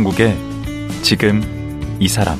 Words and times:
강원국의 0.00 0.38
지금 1.02 1.42
이 2.00 2.08
사람 2.08 2.38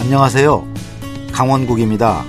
안녕하세요. 0.00 0.66
강원국입니다. 1.32 2.24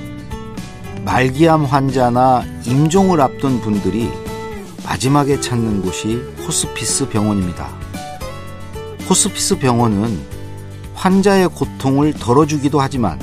말기암 1.05 1.63
환자나 1.63 2.43
임종을 2.65 3.21
앞둔 3.21 3.61
분들이 3.61 4.09
마지막에 4.83 5.39
찾는 5.39 5.81
곳이 5.81 6.15
호스피스 6.45 7.07
병원입니다. 7.09 7.69
호스피스 9.09 9.59
병원은 9.59 10.19
환자의 10.93 11.49
고통을 11.49 12.13
덜어주기도 12.13 12.81
하지만 12.81 13.19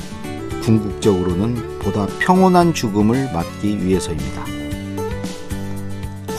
궁극적으로는 0.62 1.80
보다 1.80 2.06
평온한 2.18 2.72
죽음을 2.72 3.30
맞기 3.32 3.84
위해서입니다. 3.84 4.61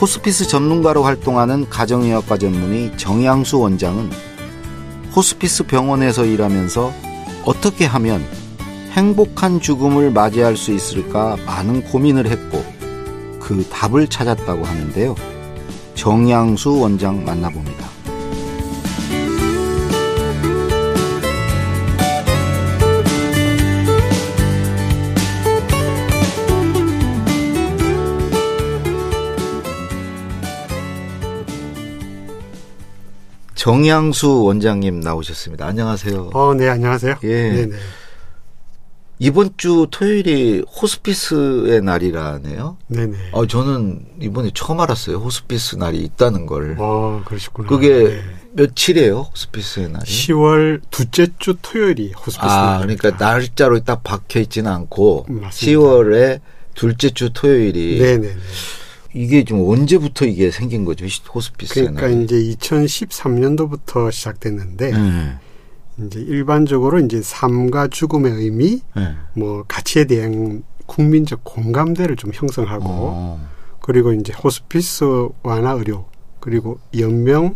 호스피스 0.03 0.49
전문가로 0.49 1.03
활동하는 1.03 1.69
가정의학과 1.69 2.37
전문의 2.37 2.97
정양수 2.97 3.57
원장은 3.57 4.11
호스피스 5.15 5.63
병원에서 5.63 6.25
일하면서 6.25 6.91
어떻게 7.45 7.85
하면 7.85 8.21
행복한 8.91 9.61
죽음을 9.61 10.11
맞이할 10.11 10.57
수 10.57 10.73
있을까 10.73 11.37
많은 11.45 11.85
고민을 11.85 12.27
했고 12.27 12.65
그 13.39 13.65
답을 13.69 14.09
찾았다고 14.09 14.65
하는데요. 14.65 15.15
정양수 15.95 16.81
원장 16.81 17.23
만나봅니다. 17.23 17.92
정양수 33.63 34.43
원장님 34.43 34.99
나오셨습니다. 34.99 35.65
안녕하세요. 35.65 36.31
어, 36.33 36.53
네, 36.53 36.67
안녕하세요. 36.67 37.15
예. 37.23 37.27
네네. 37.53 37.77
이번 39.19 39.51
주 39.55 39.87
토요일이 39.89 40.65
호스피스의 40.67 41.81
날이라네요. 41.81 42.75
네네. 42.87 43.17
아, 43.31 43.45
저는 43.47 44.05
이번에 44.19 44.51
처음 44.53 44.81
알았어요. 44.81 45.15
호스피스 45.15 45.77
날이 45.77 45.99
있다는 45.99 46.45
걸. 46.45 46.75
어, 46.77 47.21
그러시구나. 47.23 47.69
그게 47.69 48.03
네. 48.03 48.21
며칠이에요? 48.51 49.29
호스피스의 49.31 49.91
날이? 49.91 50.03
10월 50.03 50.81
둘째 50.91 51.27
주 51.39 51.55
토요일이 51.61 52.11
호스피스 52.11 52.39
아, 52.41 52.79
날입니다. 52.79 53.01
그러니까 53.01 53.25
날짜로 53.25 53.79
딱 53.79 54.03
박혀 54.03 54.41
있지는 54.41 54.69
않고 54.73 55.27
음, 55.29 55.39
맞습니다. 55.39 55.79
10월에 55.79 56.41
둘째 56.75 57.11
주 57.11 57.31
토요일이 57.31 57.97
네네네. 58.01 58.35
이게 59.13 59.43
좀 59.43 59.67
언제부터 59.67 60.25
이게 60.25 60.51
생긴 60.51 60.85
거죠? 60.85 61.05
호스피스의 61.05 61.93
그러니까. 61.93 62.07
이제 62.07 62.35
2013년도부터 62.35 64.11
시작됐는데 64.11 64.91
네. 64.91 65.37
이제 65.99 66.19
일반적으로 66.19 66.99
이제 66.99 67.21
삶과 67.21 67.89
죽음의 67.89 68.31
의미, 68.33 68.81
네. 68.95 69.15
뭐 69.35 69.63
가치에 69.67 70.05
대한 70.05 70.63
국민적 70.85 71.43
공감대를 71.43 72.15
좀 72.15 72.31
형성하고 72.33 72.85
어. 72.87 73.49
그리고 73.79 74.13
이제 74.13 74.33
호스피스 74.33 75.05
완화 75.43 75.71
의료 75.71 76.05
그리고 76.39 76.79
연명 76.97 77.55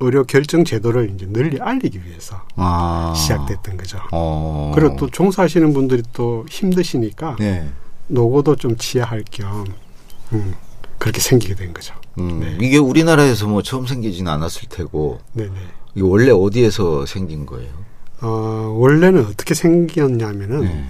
의료 0.00 0.24
결정 0.24 0.64
제도를 0.64 1.10
이제 1.14 1.26
널리 1.26 1.60
알리기 1.60 2.04
위해서 2.06 2.42
아. 2.56 3.12
시작됐던 3.14 3.76
거죠. 3.76 3.98
어. 4.12 4.72
그리고 4.74 4.96
또 4.96 5.10
종사하시는 5.10 5.72
분들이 5.74 6.02
또 6.14 6.46
힘드시니까 6.48 7.36
네. 7.38 7.68
노고도 8.06 8.56
좀 8.56 8.76
지하할 8.76 9.24
겸 9.30 9.66
음, 10.32 10.54
그렇게 11.00 11.20
생기게 11.20 11.54
된 11.56 11.72
거죠. 11.72 11.94
음, 12.18 12.40
네. 12.40 12.56
이게 12.60 12.76
우리나라에서 12.78 13.48
뭐 13.48 13.62
처음 13.62 13.86
생기지는 13.86 14.30
않았을 14.30 14.68
테고 14.68 15.18
네네. 15.32 15.50
이게 15.94 16.02
원래 16.06 16.30
어디에서 16.30 17.06
생긴 17.06 17.46
거예요? 17.46 17.70
어, 18.20 18.28
원래는 18.78 19.24
어떻게 19.26 19.54
생겼냐면은 19.54 20.60
네. 20.60 20.84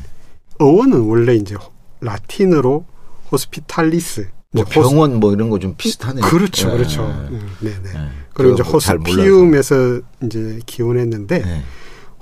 어원은 0.59 1.03
원래 1.03 1.35
이제 1.37 1.55
라틴어로 2.01 2.85
호스피탈리스 3.31 4.29
뭐 4.53 4.65
호스- 4.65 4.75
병원 4.75 5.21
뭐 5.21 5.33
이런 5.33 5.49
거 5.49 5.59
좀 5.61 5.75
비슷하네요. 5.79 6.25
그렇죠, 6.25 6.69
네. 6.71 6.77
그렇죠. 6.77 7.03
네. 7.07 7.15
음, 7.29 7.51
네네. 7.61 7.79
네. 7.95 8.09
그리고 8.35 8.55
이제 8.55 8.63
몰라서. 8.65 8.95
호스피움에서 8.97 10.01
이제 10.25 10.59
기원했는데 10.67 11.39
네. 11.39 11.63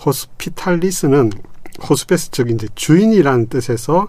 호스피탈리스는 0.05 1.31
호스페스 1.88 2.31
즉 2.32 2.50
이제 2.50 2.69
주인이라는 2.75 3.47
뜻에서 3.49 4.09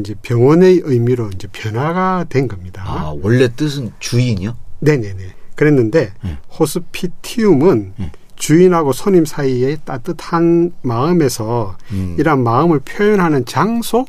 이제 0.00 0.14
병원의 0.22 0.82
의미로 0.84 1.30
이제 1.34 1.48
변화가 1.50 2.26
된 2.28 2.48
겁니다. 2.48 2.82
아 2.86 3.14
원래 3.22 3.48
뜻은 3.54 3.92
주인이요? 3.98 4.56
네네네. 4.80 5.34
그랬는데 5.54 6.12
네. 6.22 6.38
호스피티움은 6.58 7.94
네. 7.96 8.12
주인하고 8.36 8.92
손님 8.92 9.24
사이의 9.24 9.78
따뜻한 9.84 10.72
마음에서 10.82 11.76
음. 11.90 12.16
이런 12.18 12.44
마음을 12.44 12.78
표현하는 12.80 13.44
장소 13.44 14.06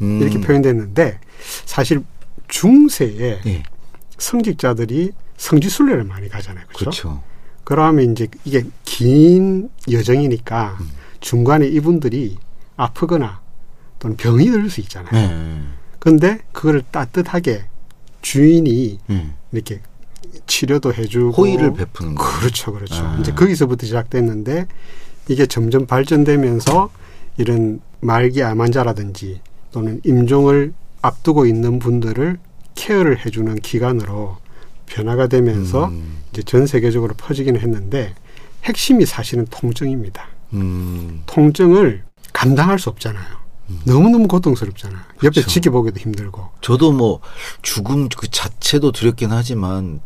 음. 0.00 0.20
이렇게 0.22 0.40
표현됐는데 0.40 1.18
사실 1.66 2.02
중세에 2.48 3.40
예. 3.46 3.62
성직자들이 4.16 5.12
성지순례를 5.36 6.04
많이 6.04 6.28
가잖아요. 6.28 6.64
그렇죠? 6.68 6.84
그렇죠. 6.84 7.22
그러면 7.64 8.12
이제 8.12 8.28
이게 8.44 8.64
긴 8.84 9.68
여정이니까 9.90 10.78
음. 10.80 10.90
중간에 11.20 11.66
이분들이 11.66 12.38
아프거나 12.76 13.40
또는 13.98 14.16
병이 14.16 14.50
들 14.50 14.70
수 14.70 14.80
있잖아요. 14.80 15.12
네. 15.12 15.62
근데 15.98 16.40
그걸 16.52 16.82
따뜻하게 16.90 17.64
주인이 18.22 18.98
네. 19.06 19.30
이렇게 19.52 19.80
치료도 20.46 20.94
해주고 20.94 21.32
호의를 21.32 21.74
베푸는 21.74 22.14
거. 22.14 22.24
그렇죠, 22.24 22.72
그렇죠. 22.72 22.94
아. 22.96 23.18
이제 23.20 23.32
거기서부터 23.32 23.86
시작됐는데 23.86 24.66
이게 25.28 25.46
점점 25.46 25.86
발전되면서 25.86 26.90
이런 27.38 27.80
말기 28.00 28.42
암 28.42 28.60
환자라든지 28.60 29.40
또는 29.72 30.00
임종을 30.04 30.72
앞두고 31.02 31.46
있는 31.46 31.78
분들을 31.78 32.38
케어를 32.74 33.24
해주는 33.24 33.54
기관으로 33.56 34.36
변화가 34.86 35.26
되면서 35.26 35.86
음. 35.86 36.18
이제 36.32 36.42
전 36.42 36.66
세계적으로 36.66 37.14
퍼지기는 37.14 37.60
했는데 37.60 38.14
핵심이 38.64 39.04
사실은 39.06 39.46
통증입니다. 39.50 40.28
음. 40.52 41.22
통증을 41.26 42.04
감당할 42.32 42.78
수 42.78 42.90
없잖아요. 42.90 43.45
너무너무 43.84 44.28
고통스럽잖아요. 44.28 45.00
옆에 45.24 45.40
그렇죠. 45.40 45.48
지켜보기도 45.48 45.98
힘들고. 46.00 46.50
저도 46.60 46.92
뭐 46.92 47.20
죽음 47.62 48.08
그 48.08 48.30
자체도 48.30 48.92
두렵긴 48.92 49.32
하지만 49.32 50.00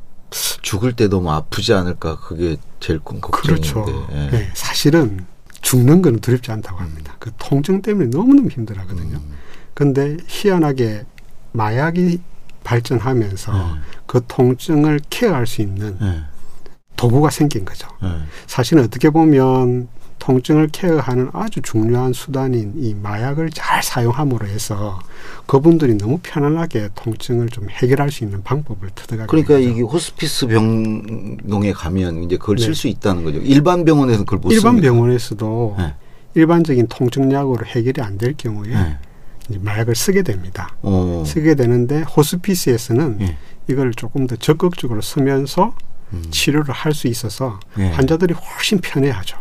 죽을 0.62 0.94
때 0.94 1.08
너무 1.08 1.30
아프지 1.30 1.72
않을까 1.74 2.18
그게 2.20 2.56
제일 2.78 3.00
큰 3.00 3.20
걱정인데. 3.20 3.72
그렇죠. 3.72 4.08
예. 4.12 4.30
네, 4.30 4.50
사실은 4.54 5.26
죽는 5.60 6.02
거는 6.02 6.20
두렵지 6.20 6.50
않다고 6.52 6.78
합니다. 6.78 7.16
그 7.18 7.30
통증 7.38 7.82
때문에 7.82 8.08
너무너무 8.08 8.48
힘들어하거든요. 8.48 9.16
음. 9.16 9.34
근데 9.74 10.16
희한하게 10.26 11.04
마약이 11.52 12.20
발전하면서 12.64 13.52
네. 13.52 13.80
그 14.06 14.24
통증을 14.26 15.00
케어할 15.10 15.46
수 15.46 15.62
있는 15.62 15.98
예. 16.00 16.22
도구가 16.96 17.30
생긴 17.30 17.64
거죠. 17.64 17.88
예. 18.02 18.08
사실은 18.46 18.84
어떻게 18.84 19.10
보면 19.10 19.88
통증을 20.30 20.68
케어하는 20.68 21.30
아주 21.32 21.60
중요한 21.60 22.12
수단인 22.12 22.72
이 22.76 22.94
마약을 22.94 23.50
잘 23.50 23.82
사용함으로 23.82 24.46
해서 24.46 25.00
그분들이 25.46 25.94
너무 25.98 26.20
편안하게 26.22 26.90
통증을 26.94 27.48
좀 27.48 27.68
해결할 27.68 28.12
수 28.12 28.22
있는 28.22 28.40
방법을 28.44 28.90
터득하게 28.94 29.26
그러니까 29.26 29.54
된 29.54 29.62
거죠. 29.64 29.72
이게 29.72 29.82
호스피스 29.82 30.46
병동에 30.46 31.72
가면 31.72 32.22
이제 32.22 32.36
그걸 32.36 32.56
네. 32.56 32.62
쓸수 32.66 32.86
있다는 32.86 33.24
거죠. 33.24 33.38
일반 33.40 33.84
병원에서는 33.84 34.24
그걸 34.24 34.38
못 34.38 34.52
일반 34.52 34.74
씁니까? 34.76 34.92
병원에서도 34.92 35.74
네. 35.78 35.94
일반적인 36.34 36.86
통증약으로 36.86 37.66
해결이 37.66 38.00
안 38.00 38.16
될 38.16 38.34
경우에 38.36 38.68
네. 39.48 39.58
마약을 39.58 39.96
쓰게 39.96 40.22
됩니다. 40.22 40.76
어. 40.82 41.24
쓰게 41.26 41.56
되는데 41.56 42.02
호스피스에서는 42.02 43.18
예. 43.22 43.36
이걸 43.68 43.92
조금 43.94 44.28
더 44.28 44.36
적극적으로 44.36 45.00
쓰면서 45.00 45.74
음. 46.12 46.22
치료를 46.30 46.72
할 46.72 46.94
수 46.94 47.08
있어서 47.08 47.58
예. 47.80 47.88
환자들이 47.88 48.34
훨씬 48.34 48.78
편해하죠. 48.78 49.36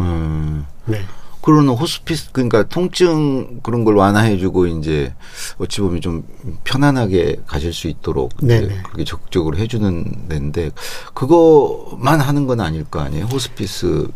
음. 0.00 0.66
네. 0.86 1.04
그러는 1.42 1.70
호스피스 1.70 2.32
그러니까 2.32 2.64
통증 2.64 3.60
그런 3.62 3.84
걸 3.84 3.96
완화해주고 3.96 4.66
이제 4.66 5.14
어찌 5.58 5.80
보면 5.80 6.00
좀 6.02 6.24
편안하게 6.64 7.40
가실 7.46 7.72
수 7.72 7.88
있도록 7.88 8.36
네네. 8.42 8.82
그렇게 8.82 9.04
적극적으로 9.04 9.56
해주는 9.56 10.28
데인데 10.28 10.70
그거만 11.14 12.20
하는 12.20 12.46
건 12.46 12.60
아닐 12.60 12.84
거 12.84 13.00
아니에요 13.00 13.24
호스피스 13.24 14.08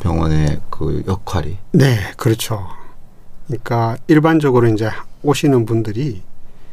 병원의 0.00 0.60
그 0.68 1.04
역할이 1.06 1.58
네, 1.72 2.12
그렇죠. 2.16 2.66
그러니까 3.46 3.96
일반적으로 4.08 4.66
이제 4.66 4.90
오시는 5.22 5.64
분들이 5.64 6.22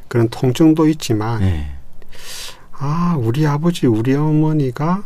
그런 0.08 0.30
통증도 0.30 0.88
있지만 0.88 1.42
네. 1.42 1.76
아 2.72 3.16
우리 3.20 3.46
아버지 3.46 3.86
우리 3.86 4.16
어머니가 4.16 5.04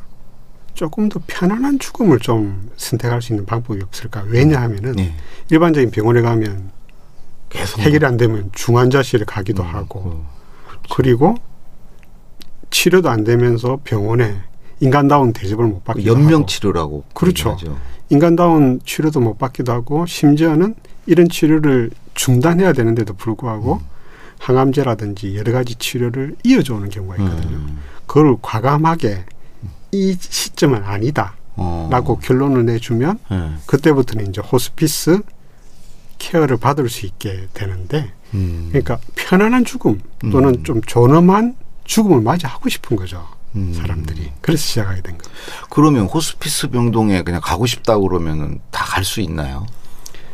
조금 0.73 1.09
더 1.09 1.19
편안한 1.27 1.79
죽음을 1.79 2.19
좀 2.19 2.69
선택할 2.77 3.21
수 3.21 3.33
있는 3.33 3.45
방법이 3.45 3.81
없을까 3.81 4.23
왜냐하면은 4.27 4.93
네. 4.93 5.13
일반적인 5.49 5.91
병원에 5.91 6.21
가면 6.21 6.71
계속 7.49 7.79
해결이 7.79 8.05
안 8.05 8.17
되면 8.17 8.49
중환자실에 8.53 9.25
가기도 9.25 9.63
음, 9.63 9.67
하고 9.67 9.99
어, 9.99 10.29
그리고 10.95 11.35
치료도 12.71 13.09
안 13.09 13.23
되면서 13.23 13.79
병원에 13.83 14.35
인간다운 14.79 15.31
대접을 15.31 15.65
못 15.65 15.83
받기도 15.83 16.11
연명 16.11 16.39
하고 16.39 16.45
치료라고 16.47 17.03
그렇죠. 17.13 17.51
얘기하죠. 17.51 17.77
인간다운 18.09 18.81
치료도 18.83 19.19
못 19.19 19.37
받기도 19.37 19.71
하고 19.71 20.05
심지어는 20.05 20.75
이런 21.05 21.29
치료를 21.29 21.91
중단해야 22.15 22.73
되는데도 22.73 23.13
불구하고 23.13 23.81
항암제라든지 24.39 25.37
여러 25.37 25.51
가지 25.51 25.75
치료를 25.75 26.35
이어져 26.43 26.75
오는 26.75 26.89
경우가 26.89 27.15
있거든요. 27.17 27.55
음. 27.55 27.79
그걸 28.07 28.35
과감하게 28.41 29.25
이 29.93 30.17
시점은 30.19 30.83
아니다. 30.83 31.35
어. 31.55 31.87
라고 31.91 32.17
결론을 32.17 32.65
내주면 32.65 33.19
예. 33.31 33.51
그때부터는 33.67 34.27
이제 34.29 34.41
호스피스 34.41 35.21
케어를 36.17 36.57
받을 36.57 36.89
수 36.89 37.05
있게 37.05 37.47
되는데 37.53 38.11
음. 38.33 38.69
그러니까 38.69 38.97
편안한 39.15 39.63
죽음 39.65 40.01
또는 40.31 40.55
음. 40.55 40.63
좀 40.63 40.81
존엄한 40.81 41.55
죽음을 41.83 42.21
맞이하고 42.21 42.69
싶은 42.69 42.97
거죠. 42.97 43.27
음. 43.55 43.71
사람들이. 43.73 44.31
그래서 44.41 44.63
시작하게 44.63 45.01
된 45.03 45.17
겁니다. 45.17 45.29
그러면 45.69 46.05
호스피스 46.07 46.69
병동에 46.69 47.21
그냥 47.21 47.39
가고 47.43 47.67
싶다 47.67 47.99
그러면은 47.99 48.59
다 48.71 48.83
갈 48.85 49.03
수 49.03 49.21
있나요? 49.21 49.65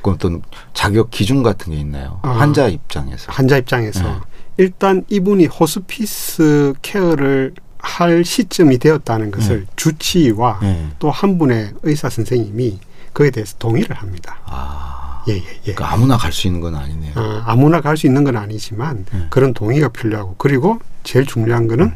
그 0.01 0.11
어떤 0.11 0.41
자격 0.73 1.11
기준 1.11 1.43
같은 1.43 1.73
게 1.73 1.79
있나요? 1.79 2.19
아. 2.21 2.29
환자 2.29 2.67
입장에서. 2.69 3.31
환자 3.33 3.57
입장에서 3.57 4.03
네. 4.03 4.19
일단 4.57 5.03
이분이 5.09 5.47
호스피스 5.47 6.75
케어를 6.81 7.53
할 7.79 8.23
시점이 8.25 8.77
되었다는 8.77 9.31
것을 9.31 9.65
주치의와 9.75 10.59
네. 10.61 10.89
또한 10.99 11.37
분의 11.37 11.73
의사 11.83 12.09
선생님이 12.09 12.79
그에 13.13 13.31
대해서 13.31 13.55
동의를 13.57 13.95
합니다. 13.95 14.39
아. 14.45 15.23
예, 15.27 15.33
예, 15.33 15.37
예. 15.37 15.73
그러니까 15.73 15.93
아무나 15.93 16.17
갈 16.17 16.31
수 16.31 16.47
있는 16.47 16.59
건 16.61 16.75
아니네요. 16.75 17.13
아, 17.15 17.43
아무나 17.45 17.81
갈 17.81 17.97
수 17.97 18.07
있는 18.07 18.23
건 18.23 18.37
아니지만 18.37 19.05
네. 19.11 19.27
그런 19.29 19.53
동의가 19.53 19.89
필요하고 19.89 20.35
그리고 20.37 20.79
제일 21.03 21.25
중요한 21.25 21.67
거는 21.67 21.91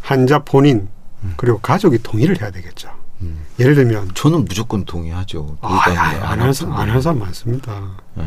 환자 0.00 0.38
본인 0.40 0.88
그리고 1.36 1.58
가족이 1.58 1.98
동의를 2.02 2.40
해야 2.40 2.50
되겠죠. 2.50 2.90
음. 3.22 3.40
예를 3.58 3.74
들면 3.74 4.12
저는 4.14 4.44
무조건 4.44 4.84
동의하죠. 4.84 5.58
아, 5.60 5.80
동의가 5.84 6.30
안 6.30 6.40
하는 6.40 6.52
사람, 6.52 6.74
안 6.76 6.88
하는 6.88 7.02
사람 7.02 7.18
많습니다. 7.18 7.90
예. 8.18 8.22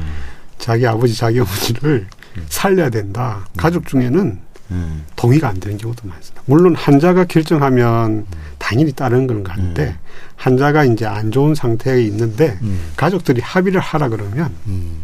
자기 0.57 0.85
아버지, 0.85 1.15
자기 1.15 1.39
어머니를 1.39 2.07
살려야 2.49 2.89
된다. 2.89 3.47
가족 3.57 3.87
중에는 3.87 4.39
예. 4.71 4.75
동의가 5.15 5.49
안 5.49 5.59
되는 5.59 5.77
경우도 5.77 6.07
많습니다. 6.07 6.41
물론 6.45 6.75
환자가 6.75 7.25
결정하면 7.25 8.25
당연히 8.57 8.91
따르는 8.91 9.27
건 9.27 9.43
같은데 9.43 9.89
음. 9.89 9.97
환자가 10.37 10.85
이제 10.85 11.05
안 11.05 11.31
좋은 11.31 11.55
상태에 11.55 12.01
있는데 12.03 12.57
음. 12.61 12.91
가족들이 12.95 13.41
합의를 13.41 13.81
하라 13.81 14.09
그러면 14.09 14.53
음. 14.67 15.01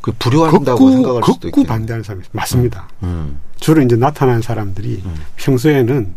그 0.00 0.12
불효한다고 0.18 0.78
극구, 0.78 0.92
생각할 0.92 1.22
수도 1.22 1.34
극구 1.40 1.60
있겠네요. 1.60 1.66
반대하는 1.68 2.02
사람이. 2.04 2.24
맞습니다. 2.32 2.88
음. 3.02 3.38
주로 3.58 3.82
이제 3.82 3.96
나타나는 3.96 4.42
사람들이 4.42 5.02
음. 5.04 5.14
평소에는 5.36 6.14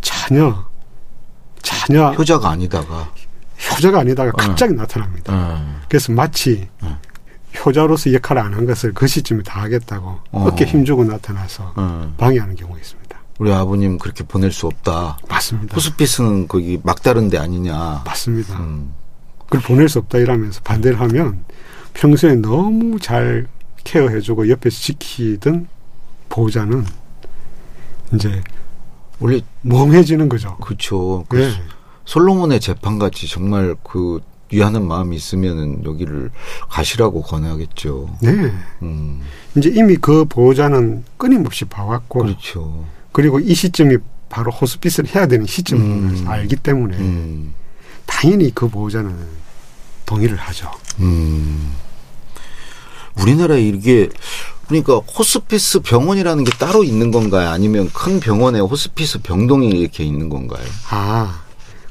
전혀 0.00 0.66
전혀 1.62 2.12
효자가 2.12 2.50
아니다가. 2.50 3.12
효자가 3.70 4.00
아니다가 4.00 4.30
어. 4.30 4.32
갑자기 4.36 4.72
나타납니다. 4.74 5.32
음. 5.32 5.80
그래서 5.88 6.12
마치 6.12 6.68
음. 6.82 6.96
효자로서 7.64 8.12
역할을 8.12 8.42
안 8.42 8.54
한 8.54 8.66
것을 8.66 8.92
그 8.94 9.06
시점에 9.06 9.42
다 9.42 9.62
하겠다고 9.62 10.08
어. 10.32 10.46
어깨 10.48 10.64
힘주고 10.64 11.04
나타나서 11.04 11.74
음. 11.78 12.14
방해하는 12.16 12.54
경우가 12.56 12.78
있습니다. 12.78 13.16
우리 13.38 13.52
아버님 13.52 13.98
그렇게 13.98 14.24
보낼 14.24 14.50
수 14.50 14.66
없다. 14.66 15.18
맞습니다. 15.28 15.74
호스피스는 15.74 16.48
거기 16.48 16.80
막다른 16.82 17.28
데 17.28 17.38
아니냐. 17.38 18.02
맞습니다. 18.04 18.58
음. 18.58 18.94
그걸 19.44 19.60
보낼 19.60 19.88
수 19.88 19.98
없다 19.98 20.18
이러면서 20.18 20.60
반대를 20.62 20.98
하면 21.00 21.44
평소에 21.94 22.34
너무 22.36 22.98
잘 22.98 23.46
케어해주고 23.84 24.48
옆에서 24.48 24.76
지키던 24.80 25.68
보호자는 26.28 26.84
이제 28.14 28.42
원래 29.20 29.40
멍해지는 29.62 30.28
거죠. 30.28 30.56
그렇죠. 30.56 31.24
그 31.28 31.40
예. 31.42 31.52
솔로몬의 32.04 32.60
재판 32.60 32.98
같이 32.98 33.28
정말 33.28 33.74
그 33.82 34.20
위하는 34.50 34.86
마음이 34.86 35.16
있으면은 35.16 35.84
여기를 35.84 36.30
가시라고 36.68 37.22
권하겠죠. 37.22 38.16
네. 38.22 38.52
음. 38.82 39.22
이제 39.56 39.70
이미 39.74 39.96
그 39.96 40.24
보호자는 40.24 41.04
끊임없이 41.16 41.64
봐왔고 41.64 42.20
그렇죠. 42.20 42.84
그리고 43.12 43.40
이 43.40 43.54
시점이 43.54 43.96
바로 44.28 44.50
호스피스를 44.50 45.14
해야 45.14 45.26
되는 45.26 45.46
시점을 45.46 45.82
음. 45.84 46.24
알기 46.26 46.56
때문에 46.56 46.96
음. 46.98 47.54
당연히 48.06 48.54
그 48.54 48.68
보호자는 48.68 49.14
동의를 50.04 50.36
하죠. 50.36 50.70
음. 51.00 51.72
우리나라에 53.20 53.62
이게 53.62 54.08
그러니까 54.68 54.96
호스피스 54.96 55.80
병원이라는 55.80 56.44
게 56.44 56.50
따로 56.58 56.84
있는 56.84 57.10
건가요? 57.10 57.50
아니면 57.50 57.88
큰 57.92 58.20
병원에 58.20 58.58
호스피스 58.60 59.22
병동이 59.22 59.68
이렇게 59.68 60.04
있는 60.04 60.28
건가요? 60.28 60.64
아, 60.90 61.42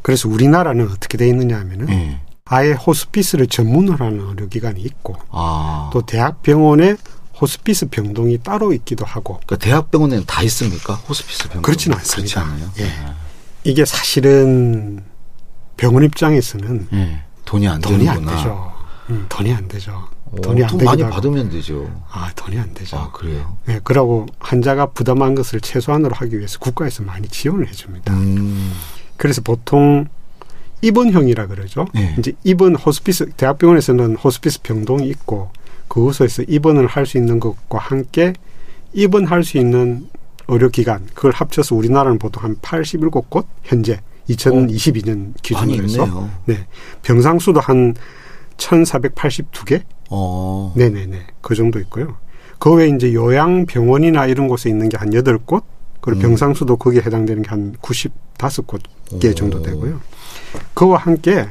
그래서 0.02 0.30
우리나라는 0.30 0.90
어떻게 0.92 1.18
돼 1.18 1.28
있느냐 1.30 1.58
하면은 1.60 1.90
예. 1.90 2.20
아예 2.48 2.74
호스피스를 2.74 3.48
전문으로 3.48 4.06
하는 4.06 4.20
의료기관이 4.20 4.80
있고 4.82 5.16
아. 5.32 5.90
또 5.92 6.04
대학병원에 6.04 6.96
호스피스 7.42 7.88
병동이 7.90 8.38
따로 8.44 8.72
있기도 8.72 9.04
하고 9.04 9.40
그러니까 9.48 9.56
대학병원에는 9.58 10.26
다 10.28 10.44
있습니까? 10.44 10.94
호스피스 10.94 11.44
병동? 11.50 11.62
그렇지는 11.64 11.98
그렇지 11.98 12.22
않습니다. 12.22 12.42
않아요? 12.44 12.70
예. 12.80 12.92
이게 13.64 13.84
사실은 13.84 15.04
병원 15.76 16.04
입장에서는 16.04 16.88
예. 16.94 17.24
돈이 17.46 17.68
안 17.68 17.82
돈이 17.82 18.08
안 18.08 18.18
되는구나. 18.18 18.38
되죠. 18.38 18.74
음, 19.10 19.26
돈이 19.28 19.52
안 19.52 19.68
되죠. 19.68 20.08
어, 20.26 20.36
돈이 20.42 20.64
안 20.64 20.70
돈 20.70 20.86
많이 20.86 21.02
하고. 21.02 21.16
받으면 21.16 21.50
되죠. 21.50 22.04
아, 22.12 22.30
돈이 22.36 22.60
안 22.60 22.72
되죠. 22.76 22.96
아, 22.98 23.12
그래요? 23.12 23.58
네, 23.66 23.80
그러고 23.84 24.28
환자가 24.40 24.92
부담한 24.92 25.34
것을 25.34 25.62
최소한으로 25.62 26.14
하기 26.16 26.38
위해서 26.38 26.60
국가에서 26.60 27.02
많이 27.02 27.28
지원을 27.28 27.68
해줍니다. 27.70 28.14
음. 28.14 28.72
그래서 29.18 29.42
보통 29.42 30.06
입원형이라 30.82 31.48
그러죠. 31.48 31.86
네. 31.94 32.16
이제 32.20 32.34
입원 32.44 32.76
호스피스 32.76 33.32
대학병원에서는 33.38 34.16
호스피스 34.18 34.62
병동이 34.62 35.08
있고 35.10 35.50
그곳에서 35.88 36.44
입원을 36.44 36.88
할 36.88 37.06
수 37.06 37.18
있는 37.18 37.40
것과 37.40 37.78
함께 37.80 38.34
입원할 38.94 39.44
수 39.44 39.58
있는 39.58 40.08
의료기관 40.48 41.08
그걸 41.14 41.32
합쳐서 41.32 41.76
우리나라는 41.76 42.20
보통 42.20 42.44
한 42.44 42.56
87곳 42.58 43.46
현재 43.64 44.00
2022년 44.30 45.08
많이 45.18 45.34
기준으로 45.42 45.84
해서. 45.84 46.30
네 46.46 46.68
병상 47.04 47.40
수도 47.40 47.60
한 47.60 47.96
1,482개 48.58 49.82
어. 50.10 50.74
네 50.76 50.90
네 50.90 51.06
네. 51.08 51.22
그 51.42 51.56
정도 51.56 51.80
있고요. 51.80 52.18
그 52.60 52.74
외에 52.74 52.88
이제 52.90 53.14
요양 53.14 53.66
병원이나 53.66 54.28
이런 54.28 54.48
곳에 54.48 54.70
있는 54.70 54.90
게 54.90 54.98
한 54.98 55.14
여덟 55.14 55.38
곳 55.38 55.64
그리고 56.02 56.20
음. 56.20 56.22
병상 56.22 56.54
수도 56.54 56.78
거기에 56.78 57.02
해당되는 57.02 57.44
게 57.44 57.50
한 57.50 57.76
95곳 57.82 58.82
개 59.20 59.30
오. 59.30 59.34
정도 59.34 59.62
되고요. 59.62 60.00
그와 60.74 60.98
함께, 60.98 61.48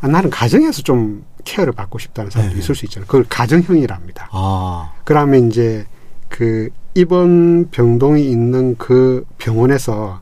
아, 0.00 0.08
나는 0.08 0.30
가정에서 0.30 0.82
좀 0.82 1.24
케어를 1.44 1.72
받고 1.72 1.98
싶다는 1.98 2.30
사람도 2.30 2.54
네. 2.54 2.60
있을 2.60 2.74
수 2.74 2.84
있잖아요. 2.86 3.06
그걸 3.06 3.24
가정형이랍니다. 3.28 4.28
아. 4.32 4.92
그러면 5.04 5.48
이제 5.50 5.86
그 6.28 6.68
입원 6.94 7.68
병동이 7.70 8.30
있는 8.30 8.76
그 8.78 9.24
병원에서 9.38 10.20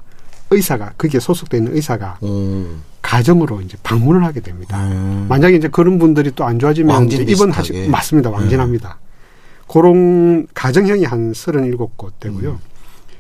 의사가, 0.50 0.92
거기에 0.98 1.20
소속돼 1.20 1.58
있는 1.58 1.74
의사가 1.76 2.18
오. 2.20 2.66
가정으로 3.00 3.60
이제 3.62 3.76
방문을 3.82 4.24
하게 4.24 4.40
됩니다. 4.40 4.78
음. 4.88 5.26
만약에 5.28 5.56
이제 5.56 5.68
그런 5.68 5.98
분들이 5.98 6.30
또 6.32 6.44
안 6.44 6.58
좋아지면 6.58 7.10
입원하시 7.10 7.24
비슷하게. 7.72 7.72
네. 7.72 7.88
맞습니다. 7.88 8.30
왕진합니다. 8.30 8.98
그런 9.68 10.46
가정형이 10.54 11.04
한 11.04 11.32
37곳 11.32 12.12
되고요. 12.20 12.50
음. 12.50 12.58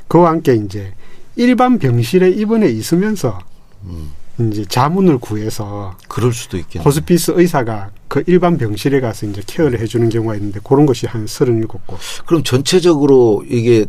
그와 0.08 0.30
함께 0.30 0.54
이제 0.54 0.92
일반 1.36 1.78
병실에 1.78 2.30
입원해 2.30 2.68
있으면서 2.68 3.38
음. 3.84 4.12
이제 4.38 4.64
자문을 4.64 5.18
구해서 5.18 5.96
그럴 6.08 6.32
수도 6.32 6.56
있겠네. 6.56 6.84
호스피스 6.84 7.32
의사가 7.36 7.90
그 8.08 8.22
일반 8.26 8.56
병실에 8.56 9.00
가서 9.00 9.26
이제 9.26 9.42
케어를 9.46 9.78
해주는 9.80 10.08
경우가 10.08 10.36
있는데 10.36 10.60
그런 10.64 10.86
것이 10.86 11.06
한 11.06 11.26
37곳. 11.26 11.78
그럼 12.26 12.42
전체적으로 12.42 13.44
이게 13.48 13.86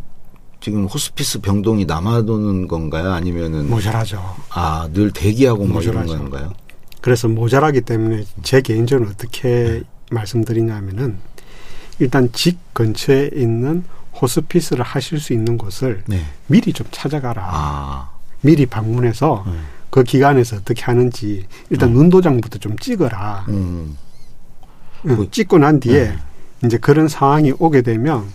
지금 0.59 0.85
호스피스 0.85 1.41
병동이 1.41 1.85
남아도는 1.85 2.67
건가요? 2.67 3.11
아니면은 3.11 3.69
모자라죠. 3.69 4.21
아, 4.49 4.87
늘 4.93 5.11
대기하고 5.11 5.65
뭐 5.65 5.75
모자라죠. 5.75 6.17
건가요? 6.17 6.53
그래서 7.01 7.27
모자라기 7.27 7.81
때문에 7.81 8.23
제 8.43 8.61
개인적으로 8.61 9.09
어떻게 9.09 9.81
말씀드리냐면은 10.09 11.17
일단 11.99 12.29
집 12.31 12.57
근처에 12.73 13.31
있는 13.35 13.83
호스피스를 14.23 14.83
하실 14.83 15.19
수 15.19 15.33
있는 15.33 15.57
곳을 15.57 16.01
네. 16.07 16.23
미리 16.47 16.71
좀 16.71 16.87
찾아가라. 16.91 17.43
아. 17.51 18.09
미리 18.41 18.65
방문해서 18.65 19.43
네. 19.45 19.53
그 19.89 20.03
기관에서 20.03 20.55
어떻게 20.57 20.81
하는지 20.83 21.45
일단 21.69 21.91
눈도장부터 21.91 22.57
좀 22.59 22.77
찍어라. 22.79 23.45
음. 23.49 23.97
응, 25.05 25.17
그- 25.17 25.29
찍고 25.29 25.57
난 25.59 25.79
뒤에 25.79 26.03
네. 26.09 26.17
이제 26.65 26.77
그런 26.77 27.07
상황이 27.09 27.53
오게 27.59 27.81
되면 27.81 28.25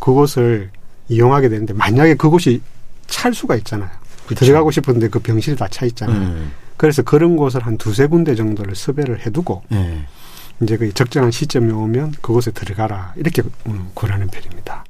그곳을 0.00 0.70
이용하게 1.08 1.50
되는데 1.50 1.74
만약에 1.74 2.14
그곳이 2.14 2.62
찰 3.06 3.34
수가 3.34 3.56
있잖아요. 3.56 3.90
그쵸. 4.26 4.44
들어가고 4.46 4.70
싶은데 4.70 5.08
그 5.08 5.18
병실이 5.18 5.56
다 5.56 5.68
차 5.68 5.84
있잖아요. 5.86 6.34
네. 6.34 6.46
그래서 6.78 7.02
그런 7.02 7.36
곳을 7.36 7.64
한 7.66 7.76
두세 7.76 8.06
군데 8.06 8.34
정도를 8.34 8.74
섭외를 8.74 9.24
해두고 9.26 9.62
네. 9.68 10.06
이제 10.62 10.76
그 10.78 10.92
적정한 10.94 11.30
시점이 11.30 11.70
오면 11.72 12.14
그곳에 12.22 12.50
들어가라 12.50 13.12
이렇게 13.16 13.42
음, 13.66 13.90
권하는 13.94 14.28
편입니다. 14.28 14.83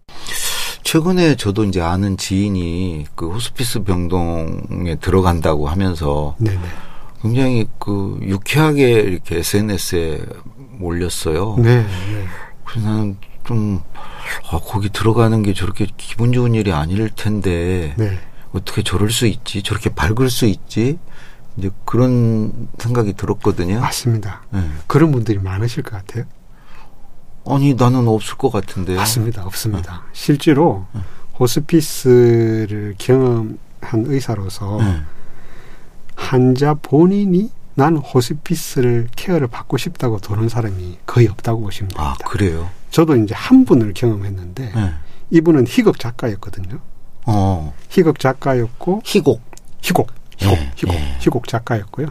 최근에 0.94 1.34
저도 1.34 1.64
이제 1.64 1.80
아는 1.80 2.16
지인이 2.16 3.06
그 3.16 3.28
호스피스 3.28 3.82
병동에 3.82 4.94
들어간다고 5.00 5.68
하면서 5.68 6.36
네네. 6.38 6.60
굉장히 7.20 7.66
그 7.80 8.16
유쾌하게 8.22 9.00
이렇게 9.00 9.38
SNS에 9.38 10.24
올렸어요. 10.80 11.56
네. 11.58 11.82
네. 11.82 12.26
그래서 12.64 12.88
나는 12.88 13.16
좀 13.42 13.82
아, 14.52 14.60
거기 14.60 14.88
들어가는 14.88 15.42
게 15.42 15.52
저렇게 15.52 15.88
기분 15.96 16.32
좋은 16.32 16.54
일이 16.54 16.70
아닐 16.70 17.10
텐데 17.10 17.94
네. 17.96 18.16
어떻게 18.52 18.84
저럴 18.84 19.10
수 19.10 19.26
있지? 19.26 19.64
저렇게 19.64 19.92
밝을 19.92 20.30
수 20.30 20.46
있지? 20.46 21.00
이제 21.56 21.70
그런 21.84 22.68
생각이 22.78 23.14
들었거든요. 23.14 23.80
맞습니다. 23.80 24.42
네. 24.50 24.60
그런 24.86 25.10
분들이 25.10 25.40
많으실 25.40 25.82
것 25.82 25.96
같아요. 25.96 26.24
아니 27.46 27.74
나는 27.74 28.08
없을 28.08 28.36
것 28.36 28.50
같은데. 28.50 28.94
맞습니다. 28.96 29.44
없습니다. 29.44 30.02
실제로 30.12 30.86
호스피스를 31.38 32.94
경험한 32.98 33.56
의사로서 34.06 34.78
네. 34.80 35.00
환자 36.16 36.74
본인이 36.74 37.50
난 37.74 37.96
호스피스를 37.96 39.08
케어를 39.16 39.48
받고 39.48 39.76
싶다고 39.78 40.18
도는 40.18 40.48
사람이 40.48 40.98
거의 41.06 41.26
없다고 41.26 41.60
보시면 41.60 41.90
아 41.96 42.14
됩니다. 42.14 42.28
그래요. 42.28 42.70
저도 42.90 43.16
이제 43.16 43.34
한 43.34 43.64
분을 43.64 43.92
경험했는데 43.94 44.72
네. 44.74 44.92
이분은 45.30 45.66
희극 45.66 45.98
작가였거든요. 45.98 46.78
어 47.26 47.74
희극 47.88 48.18
작가였고 48.20 49.02
희곡. 49.04 49.42
희곡, 49.82 50.10
희곡, 50.38 50.56
예, 50.56 50.72
희곡, 50.76 50.94
예. 50.94 51.16
희곡 51.20 51.46
작가였고요. 51.46 52.06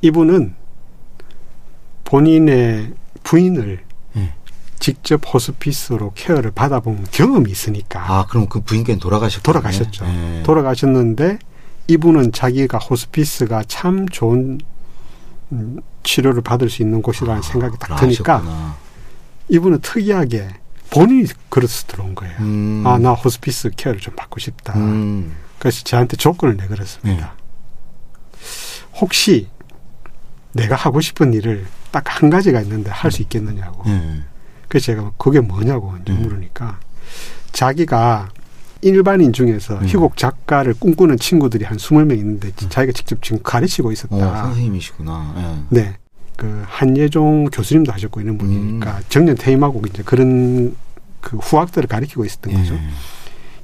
이분은 0.00 0.56
본인의 2.04 2.94
부인을 3.22 3.78
예. 3.80 3.85
직접 4.78 5.22
호스피스로 5.32 6.12
케어를 6.14 6.50
받아본 6.50 7.06
경험이 7.10 7.50
있으니까 7.50 8.00
아 8.12 8.26
그럼 8.26 8.48
그 8.48 8.60
부인께는 8.60 9.00
돌아가셨 9.00 9.42
돌아가셨죠. 9.42 10.04
예. 10.06 10.42
돌아가셨는데 10.44 11.38
이분은 11.88 12.32
자기가 12.32 12.78
호스피스가 12.78 13.64
참 13.68 14.08
좋은 14.08 14.58
음, 15.52 15.78
치료를 16.02 16.42
받을 16.42 16.68
수 16.68 16.82
있는 16.82 17.00
곳이라는 17.02 17.42
생각이 17.42 17.76
딱 17.78 17.96
드니까 17.96 18.34
아, 18.34 18.38
하셨구나. 18.38 18.76
이분은 19.48 19.80
특이하게 19.80 20.48
본인이 20.90 21.28
그래서 21.48 21.84
들어온 21.86 22.14
거예요. 22.14 22.34
음. 22.40 22.82
아, 22.86 22.98
나 22.98 23.12
호스피스 23.12 23.70
케어를 23.76 24.00
좀 24.00 24.14
받고 24.16 24.40
싶다. 24.40 24.74
음. 24.76 25.34
그래서 25.58 25.82
저한테 25.84 26.16
조건을 26.16 26.56
내걸었습니다. 26.56 27.34
혹시 29.00 29.48
내가 30.52 30.74
하고 30.74 31.00
싶은 31.00 31.32
일을 31.34 31.66
딱 31.90 32.04
한 32.06 32.28
가지가 32.30 32.60
있는데 32.62 32.90
할 32.90 33.10
수 33.10 33.22
있겠느냐고. 33.22 33.82
예. 33.90 34.22
그래서 34.76 34.86
제가 34.86 35.12
그게 35.16 35.40
뭐냐고 35.40 35.94
이제 36.02 36.12
음. 36.12 36.22
물으니까 36.22 36.78
자기가 37.52 38.28
일반인 38.82 39.32
중에서 39.32 39.78
음. 39.78 39.86
희곡 39.86 40.18
작가를 40.18 40.74
꿈꾸는 40.74 41.18
친구들이 41.18 41.64
한 41.64 41.78
20명 41.78 42.18
있는데 42.18 42.52
자기가 42.54 42.92
직접 42.92 43.22
지금 43.22 43.42
가르치고 43.42 43.88
어, 43.88 43.92
있었다. 43.92 44.42
선생님이시구나. 44.42 45.66
예. 45.72 45.80
네. 45.80 45.96
그 46.36 46.62
한예종 46.66 47.46
교수님도 47.46 47.90
하셨고 47.90 48.20
이런 48.20 48.36
분이니까 48.36 48.98
음. 48.98 49.02
정년 49.08 49.34
퇴임하고 49.36 49.82
이제 49.88 50.02
그런 50.04 50.76
그 51.22 51.38
후학들을 51.38 51.88
가르치고 51.88 52.26
있었던 52.26 52.52
예. 52.52 52.56
거죠. 52.58 52.78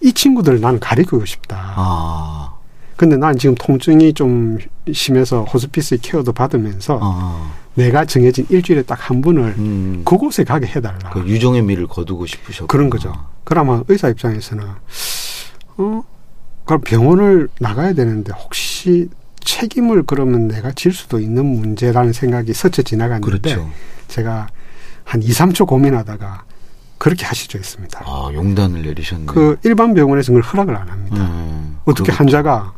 이 0.00 0.14
친구들을 0.14 0.62
나는 0.62 0.80
가르치고 0.80 1.26
싶다. 1.26 1.74
아. 1.76 2.54
근데 2.96 3.18
난 3.18 3.36
지금 3.36 3.54
통증이 3.54 4.14
좀 4.14 4.56
심해서 4.90 5.44
호스피스 5.44 5.98
케어도 6.00 6.32
받으면서 6.32 6.98
아. 7.02 7.52
내가 7.74 8.04
정해진 8.04 8.46
일주일에 8.50 8.82
딱 8.82 9.08
한 9.10 9.20
분을 9.20 9.54
음. 9.58 10.02
그곳에 10.04 10.44
가게 10.44 10.66
해달라. 10.66 11.10
그 11.12 11.20
유종의 11.26 11.62
미를 11.62 11.86
거두고 11.86 12.26
싶으셨고 12.26 12.66
그런 12.68 12.88
거죠. 12.90 13.12
그러면 13.44 13.84
의사 13.88 14.08
입장에서는 14.08 14.64
어 15.78 16.02
그럼 16.64 16.80
병원을 16.82 17.48
나가야 17.58 17.92
되는데 17.94 18.32
혹시 18.32 19.08
책임을 19.40 20.04
그러면 20.04 20.46
내가 20.48 20.70
질 20.72 20.92
수도 20.92 21.18
있는 21.18 21.44
문제라는 21.44 22.12
생각이 22.12 22.52
스쳐 22.52 22.82
지나갔는데 22.82 23.26
그렇죠. 23.54 23.68
제가 24.08 24.46
한 25.04 25.22
2, 25.22 25.28
3초 25.28 25.66
고민하다가 25.66 26.44
그렇게 26.98 27.24
하시죠 27.26 27.58
했습니다. 27.58 28.02
아 28.06 28.30
용단을 28.32 28.82
내리셨네. 28.82 29.26
그 29.26 29.56
일반 29.64 29.94
병원에서 29.94 30.30
그걸 30.32 30.42
허락을 30.42 30.76
안 30.76 30.88
합니다. 30.88 31.16
음. 31.16 31.78
어떻게 31.84 32.12
그러겠죠. 32.12 32.18
환자가 32.18 32.72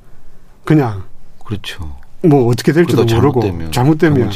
그냥 0.64 1.02
그렇죠. 1.44 1.96
뭐 2.24 2.46
어떻게 2.48 2.72
될지도 2.72 3.04
모르고 3.04 3.40
잘못되면 3.42 3.70
잘못되면. 3.72 4.30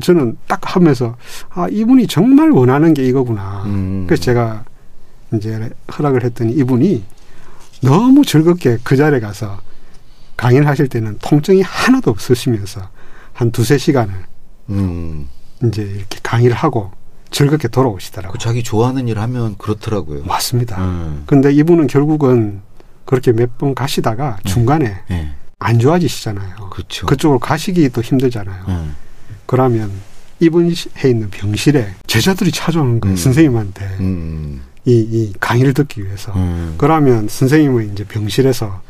저는 0.00 0.36
딱 0.46 0.60
하면서 0.76 1.16
아 1.50 1.68
이분이 1.70 2.06
정말 2.06 2.50
원하는 2.50 2.94
게 2.94 3.04
이거구나. 3.06 3.64
음. 3.66 4.04
그래서 4.06 4.22
제가 4.22 4.64
이제 5.34 5.70
허락을 5.96 6.24
했더니 6.24 6.52
이분이 6.52 7.04
너무 7.82 8.24
즐겁게 8.24 8.78
그 8.82 8.96
자리에 8.96 9.20
가서 9.20 9.58
강의를 10.36 10.66
하실 10.66 10.88
때는 10.88 11.18
통증이 11.22 11.62
하나도 11.62 12.10
없으시면서 12.10 12.80
한 13.32 13.50
두세 13.50 13.76
시간을 13.78 14.14
음. 14.70 15.28
이제 15.64 15.82
이렇게 15.82 16.18
강의를 16.22 16.54
하고 16.56 16.90
즐겁게 17.30 17.68
돌아오시더라고요. 17.68 18.32
그 18.32 18.38
자기 18.38 18.62
좋아하는 18.62 19.08
일 19.08 19.18
하면 19.18 19.56
그렇더라고요. 19.58 20.24
맞습니다. 20.24 20.78
음. 20.82 21.22
근데 21.26 21.52
이분은 21.52 21.86
결국은 21.86 22.60
그렇게 23.04 23.32
몇 23.32 23.58
번 23.58 23.74
가시다가 23.74 24.36
중간에 24.44 24.96
예. 25.10 25.30
안 25.58 25.78
좋아지시잖아요. 25.78 26.68
그렇죠. 26.70 27.06
그쪽으로 27.06 27.38
가시기도 27.38 28.02
힘들잖아요. 28.02 28.64
음. 28.68 28.94
그러면 29.46 29.90
입원해 30.38 30.74
있는 31.06 31.30
병실에 31.30 31.94
제자들이 32.06 32.50
찾아오는 32.52 33.00
거예요. 33.00 33.14
음. 33.14 33.16
선생님한테 33.16 33.84
음. 34.00 34.62
이, 34.84 34.92
이 34.98 35.32
강의를 35.40 35.72
듣기 35.72 36.04
위해서. 36.04 36.32
음. 36.34 36.74
그러면 36.76 37.26
선생님은 37.28 37.92
이제 37.92 38.04
병실에서 38.04 38.82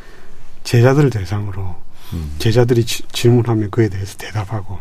제자들을 0.65 1.11
대상으로 1.11 1.77
음. 2.15 2.35
제자들이 2.39 2.85
지- 2.85 3.05
질문하면 3.13 3.71
그에 3.71 3.89
대해서 3.89 4.17
대답하고 4.19 4.79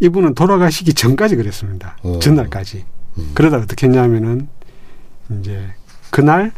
이분은 0.00 0.34
돌아가시기 0.34 0.94
전까지 0.94 1.36
그랬습니다. 1.36 1.98
오. 2.02 2.18
전날까지. 2.18 2.84
음. 3.18 3.30
그러다 3.34 3.58
어떻게 3.58 3.86
했냐면은 3.86 4.48
이제 5.38 5.68
그날 6.10 6.52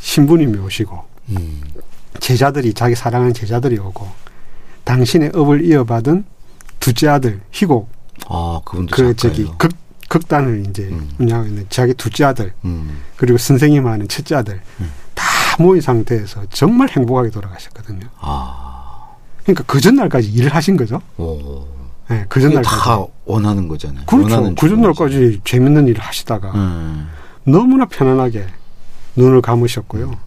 신부님이 0.00 0.58
오시고 0.58 1.04
음. 1.30 1.60
제자들이 2.18 2.74
자기 2.74 2.94
사랑하는 2.94 3.32
제자들이 3.32 3.78
오고 3.78 4.08
당신의 4.84 5.32
업을 5.34 5.64
이어받은 5.64 6.24
둘째 6.80 7.08
아들 7.08 7.40
희곡 7.52 7.88
아 8.28 8.60
그분도 8.64 8.94
그. 8.96 9.14
저기 9.16 9.48
극 9.58 9.70
극단을 10.08 10.64
이제 10.68 10.88
음. 10.90 11.08
운영하고 11.18 11.48
있는 11.48 11.66
자기 11.70 11.94
둘째 11.94 12.24
아들 12.24 12.52
음. 12.64 13.00
그리고 13.16 13.38
선생님 13.38 13.86
하는 13.86 14.08
첫째 14.08 14.34
아들 14.34 14.60
음. 14.80 14.90
다 15.14 15.24
모인 15.58 15.80
상태에서 15.80 16.46
정말 16.50 16.88
행복하게 16.88 17.30
돌아가셨거든요. 17.30 18.08
아. 18.18 19.08
그러니까 19.44 19.64
그 19.66 19.80
전날까지 19.80 20.32
일을 20.32 20.54
하신 20.54 20.76
거죠. 20.76 21.00
오. 21.16 21.64
네, 22.08 22.24
그 22.28 22.40
전날까지. 22.40 22.76
다 22.76 23.04
원하는 23.24 23.68
거잖아요. 23.68 24.04
그렇죠. 24.06 24.54
그. 24.56 24.68
전날까지 24.68 25.40
재밌는 25.44 25.86
일을 25.86 26.00
하시다가 26.02 26.50
음. 26.54 27.08
너무나 27.44 27.84
편안하게 27.84 28.46
눈을 29.14 29.40
감으셨고요. 29.42 30.18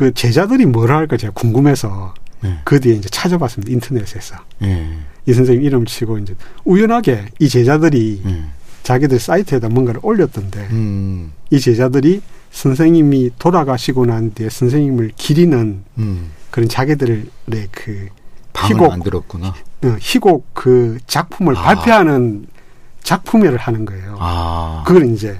그 0.00 0.14
제자들이 0.14 0.64
뭐라 0.64 0.96
할까 0.96 1.18
제가 1.18 1.30
궁금해서 1.34 2.14
네. 2.40 2.58
그 2.64 2.80
뒤에 2.80 2.94
이제 2.94 3.10
찾아봤습니다. 3.10 3.70
인터넷에서. 3.70 4.34
예. 4.62 4.96
이 5.26 5.34
선생님 5.34 5.62
이름 5.62 5.84
치고 5.84 6.16
이제 6.16 6.34
우연하게 6.64 7.26
이 7.38 7.50
제자들이 7.50 8.22
예. 8.24 8.44
자기들 8.82 9.18
사이트에다 9.18 9.68
뭔가를 9.68 10.00
올렸던데 10.02 10.68
음. 10.70 11.32
이 11.50 11.60
제자들이 11.60 12.22
선생님이 12.50 13.32
돌아가시고 13.38 14.06
난 14.06 14.32
뒤에 14.32 14.48
선생님을 14.48 15.12
기리는 15.18 15.84
음. 15.98 16.30
그런 16.50 16.66
자기들의 16.70 17.26
그 17.70 18.08
희곡. 18.56 18.88
만들었구나. 18.88 19.48
어, 19.48 19.96
희곡 20.00 20.54
그 20.54 20.96
작품을 21.06 21.58
아. 21.58 21.60
발표하는 21.60 22.46
작품회를 23.02 23.58
하는 23.58 23.84
거예요. 23.84 24.16
아. 24.18 24.82
그걸 24.86 25.10
이제 25.10 25.38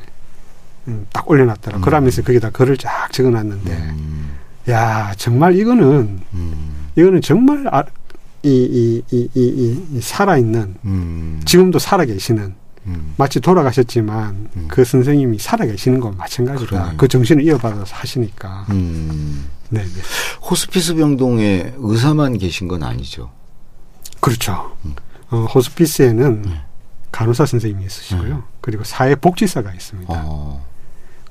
음, 0.87 1.07
딱 1.13 1.29
올려놨더라. 1.31 1.79
음. 1.79 1.81
그러면서 1.81 2.23
거기다 2.23 2.51
글을 2.51 2.77
쫙 2.77 3.11
적어놨는데, 3.13 3.73
음. 3.73 4.10
야 4.69 5.15
정말 5.17 5.57
이거는 5.57 6.21
음. 6.35 6.89
이거는 6.97 7.21
정말 7.23 7.67
아, 7.73 7.85
이, 8.43 8.49
이, 8.49 9.03
이, 9.15 9.29
이, 9.35 9.41
이, 9.41 9.97
이 9.97 10.01
살아 10.01 10.37
있는 10.37 10.75
음. 10.85 11.41
지금도 11.45 11.79
살아 11.79 12.05
계시는 12.05 12.55
음. 12.87 13.15
마치 13.17 13.41
돌아가셨지만 13.41 14.49
음. 14.57 14.65
그 14.69 14.85
선생님이 14.85 15.39
살아 15.39 15.67
계시는 15.67 16.01
건 16.01 16.17
마찬가지다. 16.17 16.71
그러네. 16.71 16.95
그 16.97 17.09
정신을 17.09 17.45
이어받아서 17.45 17.95
하시니까. 17.95 18.67
음. 18.71 19.49
네, 19.69 19.83
네. 19.83 19.89
호스피스 20.49 20.95
병동에 20.95 21.75
의사만 21.77 22.39
계신 22.39 22.69
건 22.69 22.83
아니죠. 22.83 23.31
그렇죠. 24.21 24.77
음. 24.85 24.95
어, 25.31 25.45
호스피스에는 25.55 26.43
네. 26.43 26.61
간호사 27.13 27.47
선생님이 27.47 27.85
있으시고요. 27.87 28.37
네. 28.37 28.43
그리고 28.61 28.85
사회복지사가 28.85 29.73
있습니다. 29.73 30.23
어. 30.27 30.65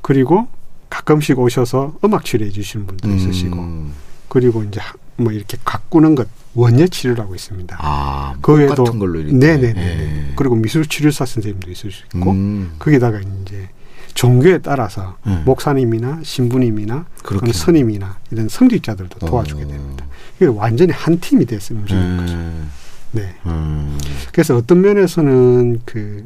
그리고 0.01 0.47
가끔씩 0.89 1.37
오셔서 1.39 1.95
음악 2.03 2.25
치료해 2.25 2.51
주시는 2.51 2.87
분도 2.87 3.09
있으시고, 3.13 3.57
음. 3.59 3.93
그리고 4.27 4.63
이제 4.63 4.79
하- 4.79 4.93
뭐 5.17 5.31
이렇게 5.31 5.57
가꾸는 5.65 6.15
것 6.15 6.27
원예 6.55 6.87
치료라고 6.87 7.35
있습니다. 7.35 7.77
아, 7.79 8.35
그 8.41 8.53
외에도 8.55 8.83
같은 8.83 8.99
걸로 8.99 9.19
이렇게. 9.19 9.35
네네네. 9.35 9.81
예. 9.81 10.33
그리고 10.35 10.55
미술 10.55 10.85
치료사 10.85 11.25
선생님도 11.25 11.69
있을 11.71 11.91
수 11.91 12.03
있고, 12.15 12.31
음. 12.31 12.73
거기다가 12.79 13.19
이제 13.19 13.69
종교에 14.15 14.57
따라서 14.59 15.17
음. 15.27 15.43
목사님이나 15.45 16.21
신부님이나. 16.23 17.05
또는 17.23 17.53
스님이나 17.53 18.17
이런 18.31 18.49
성직자들도 18.49 19.19
도와주게 19.19 19.63
어. 19.63 19.67
됩니다. 19.67 20.05
이게 20.37 20.45
완전히 20.47 20.91
한 20.91 21.19
팀이 21.19 21.45
돼서 21.45 21.73
움직이는 21.75 22.17
거죠. 22.17 22.33
음. 22.33 22.71
네. 23.11 23.35
음. 23.45 23.97
그래서 24.31 24.55
어떤 24.55 24.81
면에서는 24.81 25.81
그 25.85 26.23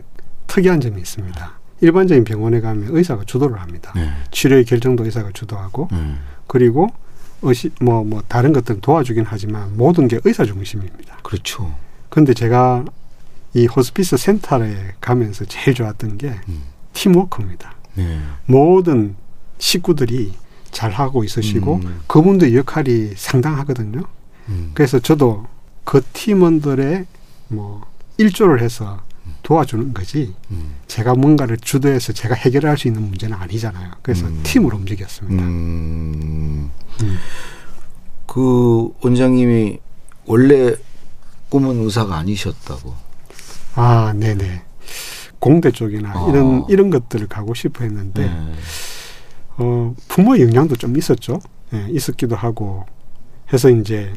특이한 0.48 0.80
점이 0.82 1.02
있습니다. 1.02 1.52
일반적인 1.84 2.24
병원에 2.24 2.62
가면 2.62 2.96
의사가 2.96 3.24
주도를 3.26 3.60
합니다. 3.62 3.92
네. 3.96 4.10
치료의 4.32 4.64
결정도 4.66 5.04
의사가 5.04 5.32
주도하고 5.34 5.90
음. 5.92 6.20
그리고 6.48 6.88
의시 7.42 7.72
뭐 7.82 8.04
뭐 8.04 8.24
다른 8.28 8.54
것들은 8.54 8.80
도와주긴 8.80 9.26
하지만 9.28 9.76
모든 9.76 10.08
게 10.08 10.20
의사 10.24 10.46
중심입니다. 10.46 11.18
그렇죠. 11.24 11.76
근데 12.10 12.34
제가 12.34 12.86
이 13.54 13.66
호스피스 13.66 14.16
센터에 14.18 14.94
가면서 15.02 15.46
제일 15.46 15.76
좋았던 15.76 16.18
게 16.18 16.34
음. 16.48 16.62
팀워크입니다. 16.94 17.76
네. 17.96 18.20
모든 18.46 19.16
식구들이 19.58 20.34
잘 20.72 20.90
하고 20.92 21.24
있으시고 21.24 21.76
음. 21.84 22.02
그분들의 22.08 22.56
역할이 22.56 23.14
상당하거든요. 23.16 24.04
음. 24.50 24.72
그래서 24.74 25.00
저도 25.00 25.46
그 25.84 26.02
팀원들의 26.14 27.06
뭐 27.50 27.86
일조를 28.18 28.62
해서 28.62 29.02
도와주는 29.42 29.94
거지 29.94 30.34
음. 30.52 30.76
제가 30.88 31.16
뭔가를 31.16 31.58
주도해서 31.58 32.14
제가 32.14 32.36
해결할 32.36 32.78
수 32.78 32.88
있는 32.88 33.04
문제는 33.04 33.36
아니잖아요. 33.38 33.92
그래서 34.02 34.28
음. 34.28 34.40
팀으로 34.44 34.78
움직였습니다. 34.78 35.44
음. 35.44 36.72
음. 37.02 37.18
그 38.26 38.90
원장님이 39.02 39.80
원래 40.26 40.76
꿈은 41.50 41.84
의사가 41.84 42.16
아니셨다고. 42.18 42.94
아, 43.76 44.14
네네. 44.16 44.64
공대 45.40 45.72
쪽이나 45.72 46.14
어. 46.16 46.30
이런 46.30 46.66
이런 46.70 46.90
것들을 46.90 47.28
가고 47.28 47.54
싶어 47.54 47.84
했는데 47.84 48.28
네. 48.28 48.54
어, 49.58 49.94
부모의 50.08 50.44
영향도 50.44 50.78
좀 50.78 50.96
있었죠. 50.98 51.42
예, 51.74 51.86
있었기도 51.90 52.36
하고 52.36 52.86
해서 53.52 53.70
이제 53.70 54.14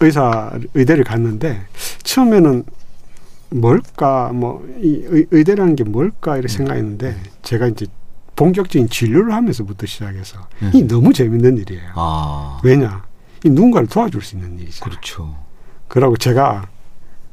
의사 0.00 0.50
의대를 0.74 1.04
갔는데 1.04 1.60
처음에는 2.02 2.64
뭘까 3.54 4.30
뭐 4.32 4.62
이 4.82 5.04
의대라는 5.30 5.76
게 5.76 5.84
뭘까 5.84 6.36
이렇게 6.36 6.48
생각했는데 6.52 7.16
제가 7.42 7.68
이제 7.68 7.86
본격적인 8.34 8.88
진료를 8.88 9.32
하면서부터 9.32 9.86
시작해서 9.86 10.38
음. 10.62 10.70
이 10.74 10.82
너무 10.82 11.12
재밌는 11.12 11.58
일이에요. 11.58 11.90
아. 11.94 12.60
왜냐? 12.64 13.04
이 13.44 13.48
누군가를 13.50 13.86
도와줄 13.88 14.22
수 14.22 14.36
있는 14.36 14.58
일이잖아요. 14.58 14.90
그렇죠. 14.90 15.36
그러고 15.88 16.16
제가 16.16 16.66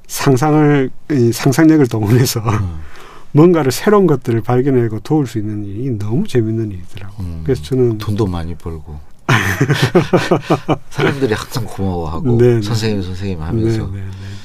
상상을 0.08 0.90
이 1.12 1.32
상상력을 1.32 1.88
동원해서 1.88 2.40
음. 2.42 2.80
뭔가를 3.32 3.72
새로운 3.72 4.08
것들을 4.08 4.42
발견하고 4.42 5.00
도울 5.02 5.28
수 5.28 5.38
있는 5.38 5.64
일이 5.66 5.90
너무 5.92 6.28
재밌는 6.28 6.72
일이더라고. 6.72 7.24
음. 7.24 7.42
그래서 7.44 7.64
저는 7.64 7.98
돈도 8.00 8.26
많이 8.28 8.56
벌고. 8.56 9.00
사람들이 10.90 11.34
항상 11.34 11.64
고마워하고 11.66 12.38
네, 12.38 12.56
네. 12.56 12.62
선생님 12.62 13.04
선생님 13.04 13.42
하면서 13.42 13.86
네, 13.88 13.92
네, 13.92 14.00
네, 14.00 14.06
네. 14.06 14.39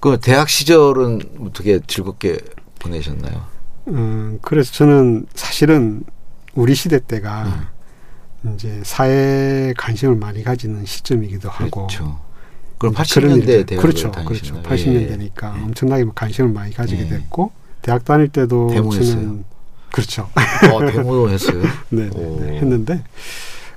그 0.00 0.18
대학 0.20 0.48
시절은 0.48 1.20
어떻게 1.40 1.80
즐겁게 1.86 2.38
보내셨나요? 2.78 3.44
음, 3.88 4.38
그래서 4.42 4.72
저는 4.72 5.26
사실은 5.34 6.04
우리 6.54 6.74
시대 6.74 6.98
때가 7.00 7.70
이제 8.54 8.80
사회에 8.84 9.74
관심을 9.76 10.14
많이 10.16 10.42
가지는 10.44 10.84
시점이기도 10.84 11.48
하고 11.48 11.86
그렇죠. 11.86 12.20
그럼 12.78 12.94
그런 12.94 12.94
80년대 12.94 13.48
일들. 13.48 13.66
대학을 13.66 13.76
그렇죠? 13.90 14.12
그렇죠. 14.12 14.62
80년대니까 14.62 15.58
예. 15.58 15.62
엄청나게 15.64 16.04
뭐 16.04 16.12
관심을 16.14 16.50
많이 16.52 16.72
가지게 16.72 17.02
예. 17.04 17.08
됐고 17.08 17.50
대학 17.82 18.04
다닐 18.04 18.28
때도 18.28 18.68
데모했어요? 18.68 19.14
저는 19.14 19.44
그렇죠. 19.90 20.28
어, 20.72 20.86
데모도 20.86 21.30
했어요. 21.30 21.62
네, 21.90 22.08
네, 22.08 22.16
오. 22.16 22.40
네. 22.40 22.58
했는데 22.58 23.02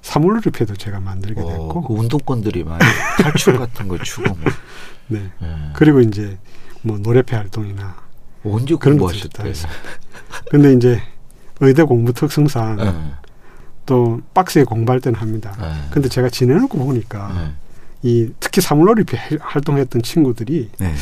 사물놀이패도 0.02 0.76
제가 0.76 1.00
만들게 1.00 1.42
어, 1.42 1.46
됐고 1.48 1.82
그 1.84 1.94
운동권들이 1.94 2.64
많이 2.64 2.84
탈출 3.22 3.58
같은 3.58 3.88
걸 3.88 4.00
추고 4.00 4.34
뭐. 4.36 4.52
네. 5.08 5.30
예. 5.42 5.48
그리고 5.74 6.00
이제 6.02 6.38
뭐 6.82 6.98
노래패 6.98 7.36
활동이나 7.36 7.96
언제 8.44 8.76
그런 8.76 8.98
것들도 8.98 9.30
다 9.30 9.44
공부하셨대? 9.44 9.50
했습니다. 9.50 9.80
근데 10.50 10.74
이제 10.74 11.02
의대 11.60 11.84
공부 11.84 12.14
특성상 12.14 12.80
예. 12.80 12.94
또 13.86 14.22
빡세게 14.34 14.66
공부할 14.66 15.00
때는 15.02 15.20
합니다. 15.20 15.56
예. 15.62 15.92
근데 15.92 16.10
제가 16.10 16.30
지내놓고 16.30 16.78
보니까 16.78 17.32
예. 17.46 17.52
이 18.10 18.32
특히 18.40 18.62
사물놀이패 18.62 19.16
해- 19.18 19.38
활동했던 19.40 20.02
친구들이 20.02 20.72
네. 20.80 20.94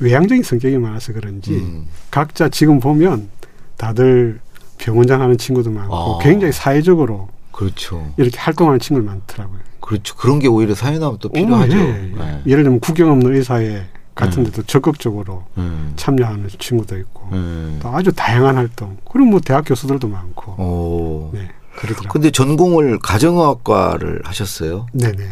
외향적인 0.00 0.42
성격이 0.42 0.76
많아서 0.78 1.12
그런지 1.14 1.54
음. 1.54 1.86
각자 2.10 2.48
지금 2.50 2.78
보면 2.80 3.30
다들 3.78 4.40
병원장 4.76 5.22
하는 5.22 5.38
친구도 5.38 5.70
많고 5.70 5.94
아. 5.94 6.18
굉장히 6.22 6.52
사회적으로 6.52 7.28
그렇죠. 7.58 8.12
이렇게 8.16 8.38
활동하는 8.38 8.78
친구들 8.78 9.04
많더라고요. 9.10 9.58
그렇죠. 9.80 10.14
그런 10.14 10.38
게 10.38 10.46
오히려 10.46 10.74
사회나면 10.76 11.18
또 11.20 11.28
어, 11.28 11.32
필요하죠. 11.32 11.76
예, 11.76 11.80
예. 11.82 12.12
예. 12.16 12.42
예 12.46 12.54
를 12.54 12.62
들면 12.62 12.78
국경 12.80 13.10
없는 13.10 13.34
의사회 13.34 13.84
같은 14.14 14.42
음. 14.42 14.44
데도 14.46 14.62
적극적으로 14.64 15.44
음. 15.56 15.92
참여하는 15.96 16.48
친구도 16.58 16.96
있고 16.98 17.28
음. 17.32 17.78
또 17.82 17.88
아주 17.88 18.12
다양한 18.12 18.56
활동. 18.56 18.96
그리고 19.10 19.30
뭐 19.30 19.40
대학 19.40 19.64
교수들도 19.66 20.06
많고. 20.06 20.52
오. 20.52 21.30
네, 21.32 21.48
그러더라고요. 21.76 22.08
근데 22.12 22.30
전공을 22.30 23.00
가정의학과를 23.00 24.22
하셨어요? 24.24 24.86
네네. 24.92 25.24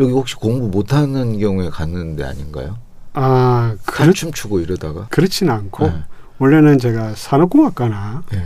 여기 0.00 0.12
혹시 0.12 0.34
공부 0.36 0.68
못하는 0.68 1.38
경우에 1.38 1.70
갔는데 1.70 2.24
아닌가요? 2.24 2.76
아, 3.14 3.74
그렇, 3.86 4.04
칼춤 4.06 4.32
추고 4.32 4.60
이러다가? 4.60 5.06
그렇지는 5.10 5.52
않고 5.52 5.86
네. 5.86 5.94
원래는 6.38 6.78
제가 6.78 7.14
산업공학과나 7.14 8.22
네. 8.32 8.44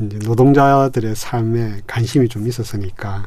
이제 0.00 0.18
노동자들의 0.18 1.14
삶에 1.14 1.82
관심이 1.86 2.28
좀 2.28 2.46
있었으니까 2.46 3.26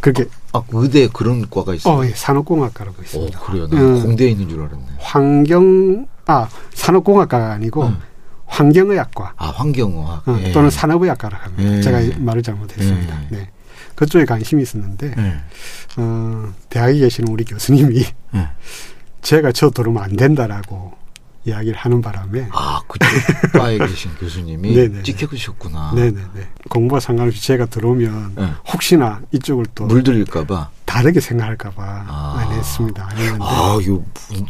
그렇게 0.00 0.26
아, 0.52 0.62
의대에 0.72 1.08
그런 1.12 1.48
과가 1.48 1.74
있어요? 1.74 1.94
어, 1.94 2.04
예, 2.04 2.10
산업공학과라고 2.10 2.98
어, 2.98 3.02
있습니다. 3.04 3.38
그래요. 3.40 3.68
나 3.68 3.80
음. 3.80 4.02
공대에 4.02 4.30
있는 4.30 4.48
줄 4.48 4.60
알았네. 4.60 4.84
환경 4.98 6.06
아 6.26 6.48
산업공학과가 6.74 7.52
아니고 7.52 7.84
음. 7.84 7.98
환경의학과 8.46 9.34
아, 9.36 9.46
환경의학. 9.46 10.28
어, 10.28 10.38
예. 10.42 10.52
또는 10.52 10.70
산업의학과라고 10.70 11.44
합니다. 11.44 11.76
예. 11.76 11.80
제가 11.80 12.00
말을 12.18 12.42
잘못했습니다. 12.42 13.22
예. 13.32 13.36
네. 13.36 13.50
그쪽에 13.94 14.24
관심이 14.24 14.62
있었는데 14.62 15.14
예. 15.16 15.34
어, 15.96 16.52
대학에 16.68 16.98
계시는 16.98 17.32
우리 17.32 17.44
교수님이 17.44 18.04
예. 18.34 18.48
제가 19.22 19.52
저 19.52 19.70
들어오면 19.70 20.02
안 20.02 20.16
된다라고 20.16 20.92
이야기를 21.44 21.76
하는 21.76 22.00
바람에 22.00 22.48
아, 22.52 22.80
그쪽 22.86 23.08
과에 23.52 23.76
계신 23.78 24.10
교수님이 24.14 24.74
네네네. 24.76 25.02
찍혀주셨구나. 25.04 25.92
네네네 25.94 26.48
공부와 26.68 27.00
상관없이 27.00 27.42
제가 27.42 27.66
들어오면 27.66 28.32
네. 28.36 28.48
혹시나 28.72 29.20
이쪽을 29.32 29.66
또 29.74 29.86
물들일까봐. 29.86 30.70
다르게 30.84 31.20
생각할까봐 31.20 31.82
아. 32.06 32.34
안 32.38 32.52
했습니다. 32.52 33.08
안 33.10 33.16
했는데 33.16 33.44
아, 33.44 33.78
이거 33.82 34.02
문, 34.30 34.46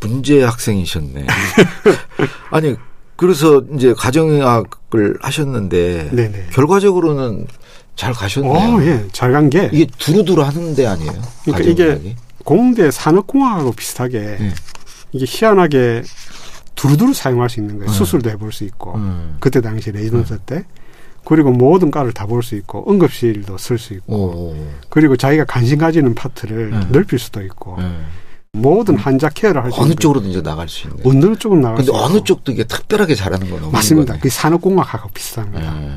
문제 0.00 0.42
학생이셨네. 0.42 1.26
아니, 2.50 2.76
그래서 3.16 3.62
이제 3.74 3.92
가정의학을 3.94 5.18
하셨는데 5.20 6.10
네네. 6.12 6.46
결과적으로는 6.52 7.46
잘 7.96 8.12
가셨네요. 8.14 8.52
어, 8.76 8.82
예, 8.82 9.06
잘 9.12 9.32
간 9.32 9.50
게 9.50 9.68
이게 9.72 9.86
두루두루 9.98 10.42
하는 10.42 10.74
데 10.74 10.86
아니에요? 10.86 11.12
그러니까 11.44 11.70
이게 11.70 11.86
가정의학이? 11.88 12.16
공대 12.44 12.90
산업공학하고 12.90 13.72
비슷하게 13.72 14.18
네. 14.18 14.54
이게 15.12 15.24
희한하게 15.28 16.02
두루두루 16.74 17.12
사용할 17.14 17.50
수 17.50 17.60
있는 17.60 17.76
거예요. 17.78 17.90
네. 17.90 17.96
수술도 17.96 18.30
해볼 18.30 18.52
수 18.52 18.64
있고 18.64 18.94
음. 18.94 19.36
그때 19.40 19.60
당시 19.60 19.90
레지던스 19.92 20.38
때 20.46 20.64
그리고 21.24 21.50
모든 21.50 21.90
과를 21.90 22.12
다 22.12 22.26
볼 22.26 22.42
수 22.42 22.54
있고 22.56 22.90
응급실도 22.90 23.58
쓸 23.58 23.76
수 23.78 23.92
있고 23.94 24.14
오. 24.16 24.66
그리고 24.88 25.16
자기가 25.16 25.44
관심 25.44 25.78
가지는 25.78 26.14
파트를 26.14 26.70
네. 26.70 26.80
넓힐 26.90 27.18
수도 27.18 27.42
있고 27.42 27.76
네. 27.78 27.90
모든 28.52 28.96
환자 28.96 29.28
care를 29.28 29.62
할수 29.62 29.76
어느 29.78 29.86
있는 29.88 29.96
쪽으로든 29.98 30.30
이제 30.30 30.42
나갈 30.42 30.68
수 30.68 30.88
있는. 30.88 31.00
어느 31.04 31.36
쪽은 31.36 31.60
나갈 31.60 31.76
근데 31.76 31.92
수 31.92 31.96
어느 31.96 32.14
있고. 32.16 32.24
쪽도 32.24 32.52
이게 32.52 32.64
특별하게 32.64 33.14
잘하는 33.14 33.50
건 33.50 33.70
맞습니다. 33.70 34.16
그 34.18 34.28
산업공학하고 34.28 35.10
비슷합니다. 35.10 35.82
예. 35.82 35.90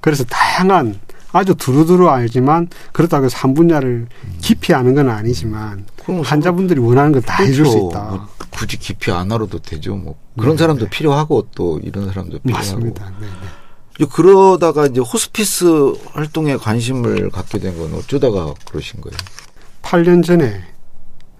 그래서 0.00 0.24
다양한 0.24 0.98
아주 1.32 1.54
두루두루 1.54 2.08
알지만 2.08 2.68
그렇다고 2.92 3.24
해서 3.24 3.36
한 3.38 3.54
분야를 3.54 4.06
깊이 4.40 4.74
아는 4.74 4.94
건 4.94 5.08
아니지만 5.08 5.86
환자분들이 6.24 6.80
원하는 6.80 7.12
건 7.12 7.22
다 7.22 7.42
해줄 7.42 7.64
수 7.66 7.72
그렇죠. 7.72 7.88
있다. 7.90 8.02
뭐 8.10 8.28
굳이 8.50 8.76
깊이 8.78 9.10
안 9.10 9.32
알아도 9.32 9.58
되죠. 9.60 9.94
뭐 9.96 10.16
그런 10.38 10.56
네, 10.56 10.62
사람도 10.62 10.84
네. 10.84 10.90
필요하고 10.90 11.48
또 11.54 11.80
이런 11.82 12.06
사람도 12.08 12.38
필요하고. 12.40 12.66
맞습니다. 12.66 13.10
네, 13.20 13.26
네. 13.98 14.06
그러다가 14.10 14.86
이제 14.86 15.00
호스피스 15.00 15.94
활동에 16.12 16.56
관심을 16.56 17.30
갖게 17.30 17.58
된 17.58 17.76
건 17.76 17.94
어쩌다가 17.94 18.52
그러신 18.68 19.00
거예요? 19.00 19.16
8년 19.82 20.24
전에 20.24 20.62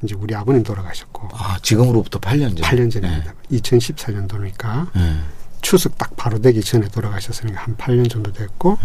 이제 0.05 0.15
우리 0.15 0.35
아버님 0.35 0.63
돌아가셨고 0.63 1.29
아 1.33 1.59
지금으로부터 1.63 2.19
8년 2.19 2.57
전. 2.57 2.59
8년 2.59 2.91
전입니다. 2.91 3.35
2014년도니까 3.53 4.87
네. 4.95 5.17
추석 5.61 5.97
딱 5.99 6.15
바로 6.17 6.41
되기 6.41 6.61
전에 6.61 6.89
돌아가셨으니까 6.89 7.61
한 7.63 7.77
8년 7.77 8.11
정도 8.11 8.33
됐고 8.33 8.79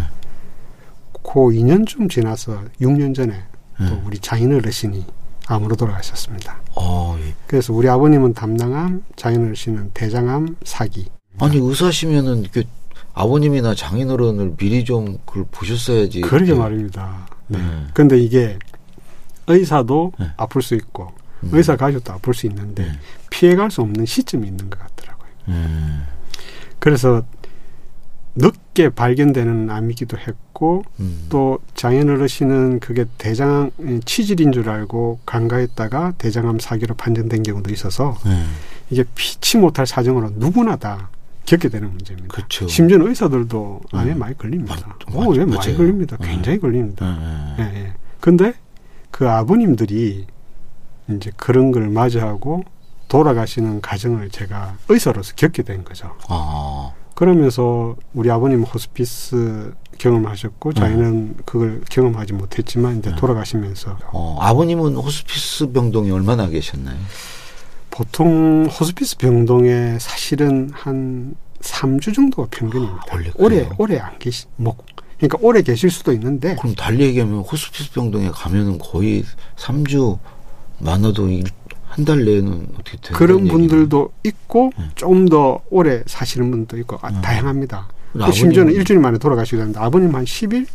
그 1.28 1.40
2년쯤 1.40 2.08
지나서 2.10 2.58
6년 2.80 3.14
전에 3.14 3.34
또 3.76 3.84
네. 3.84 4.02
우리 4.06 4.18
장인 4.18 4.54
어르신이 4.54 5.04
암으로 5.46 5.76
돌아가셨습니다. 5.76 6.58
어, 6.74 7.18
예. 7.20 7.34
그래서 7.46 7.74
우리 7.74 7.86
아버님은 7.86 8.32
담낭암, 8.32 9.04
장인 9.14 9.44
어르신은 9.44 9.90
대장암, 9.92 10.56
사기. 10.64 11.10
아니 11.38 11.58
의사시면은 11.58 12.40
이렇게 12.40 12.64
아버님이나 13.12 13.74
장인어른을 13.74 14.56
미리 14.56 14.84
좀 14.84 15.18
그걸 15.26 15.44
보셨어야지. 15.50 16.22
그러게 16.22 16.52
네. 16.52 16.58
말입니다. 16.58 17.28
네. 17.46 17.58
네. 17.58 17.64
근데 17.92 18.18
이게 18.18 18.58
의사도 19.46 20.12
네. 20.18 20.30
아플 20.38 20.62
수 20.62 20.74
있고 20.74 21.12
음. 21.44 21.50
의사 21.52 21.76
가족도 21.76 22.14
아플 22.14 22.32
수 22.32 22.46
있는데 22.46 22.84
네. 22.84 22.92
피해갈 23.30 23.70
수 23.70 23.82
없는 23.82 24.06
시점이 24.06 24.46
있는 24.46 24.70
것 24.70 24.78
같더라고요. 24.78 25.28
음. 25.48 26.04
그래서 26.78 27.22
늦게 28.34 28.90
발견되는 28.90 29.68
암이기도 29.70 30.16
했고 30.16 30.47
음. 31.00 31.26
또 31.28 31.58
장인어르신은 31.74 32.80
그게 32.80 33.04
대장암 33.18 33.70
치질인 34.04 34.52
줄 34.52 34.68
알고 34.68 35.20
간과했다가 35.26 36.14
대장암 36.18 36.58
사기로 36.58 36.94
판정된 36.96 37.42
경우도 37.42 37.72
있어서 37.72 38.16
네. 38.24 38.42
이게 38.90 39.04
피치 39.14 39.58
못할 39.58 39.86
사정으로 39.86 40.30
누구나 40.36 40.76
다 40.76 41.10
겪게 41.44 41.68
되는 41.68 41.88
문제입니다. 41.90 42.28
그렇죠. 42.28 42.66
심지어는 42.68 43.06
의사들도 43.08 43.80
암에 43.92 44.12
음. 44.12 44.18
많이 44.18 44.36
걸립니다. 44.36 44.76
맞- 45.06 45.14
오, 45.14 45.34
예, 45.36 45.44
맞- 45.44 45.58
많이. 45.58 45.76
걸립니다. 45.76 46.16
네. 46.20 46.28
굉장히 46.28 46.58
걸립니다. 46.58 47.54
네. 47.56 47.64
예, 47.74 47.80
예. 47.84 47.92
근데 48.20 48.52
그 49.10 49.28
아버님들이 49.28 50.26
이제 51.10 51.30
그런 51.36 51.72
걸 51.72 51.88
맞이하고 51.88 52.64
돌아가시는 53.08 53.80
과정을 53.80 54.28
제가 54.28 54.76
의사로서 54.90 55.32
겪게 55.36 55.62
된 55.62 55.84
거죠. 55.84 56.14
아. 56.28 56.92
그러면서 57.14 57.96
우리 58.12 58.30
아버님 58.30 58.62
호스피스 58.62 59.72
경험하셨고 59.98 60.72
저희는 60.72 61.36
그걸 61.44 61.80
경험하지 61.90 62.32
못했지만 62.34 62.98
이제 62.98 63.10
네. 63.10 63.16
돌아가시면서 63.16 63.98
어, 64.12 64.38
아버님은 64.40 64.94
호스피스 64.96 65.72
병동에 65.72 66.10
얼마나 66.10 66.46
계셨나요? 66.48 66.96
보통 67.90 68.66
호스피스 68.66 69.16
병동에 69.18 69.98
사실은 70.00 70.70
한 70.72 71.34
3주 71.60 72.14
정도가 72.14 72.48
평균입니다. 72.50 73.02
아, 73.10 73.16
오래? 73.36 73.68
오래 73.78 73.98
안 73.98 74.18
계시 74.18 74.46
뭐 74.56 74.76
그러니까 75.16 75.38
오래 75.40 75.62
계실 75.62 75.90
수도 75.90 76.12
있는데 76.12 76.54
그럼 76.56 76.74
달리 76.76 77.04
얘기하면 77.04 77.40
호스피스 77.40 77.92
병동에 77.92 78.30
가면은 78.30 78.78
거의 78.78 79.24
3주 79.56 80.18
많아도 80.78 81.28
한 81.88 82.04
달 82.04 82.24
내에는 82.24 82.68
어떻게 82.74 82.96
되는 82.98 83.16
그런 83.18 83.40
얘기는. 83.40 83.48
분들도 83.68 84.12
있고 84.24 84.70
네. 84.78 84.84
좀더 84.94 85.62
오래 85.70 86.04
사시는 86.06 86.48
분도 86.52 86.78
있고 86.78 86.96
아, 87.02 87.08
음. 87.08 87.20
다양합니다. 87.22 87.88
또 88.12 88.30
심지어는 88.32 88.72
일주일 88.72 88.98
만에 89.00 89.18
돌아가시기도 89.18 89.60
하는데 89.62 89.78
아버님 89.80 90.14
한 90.14 90.24
10일? 90.24 90.66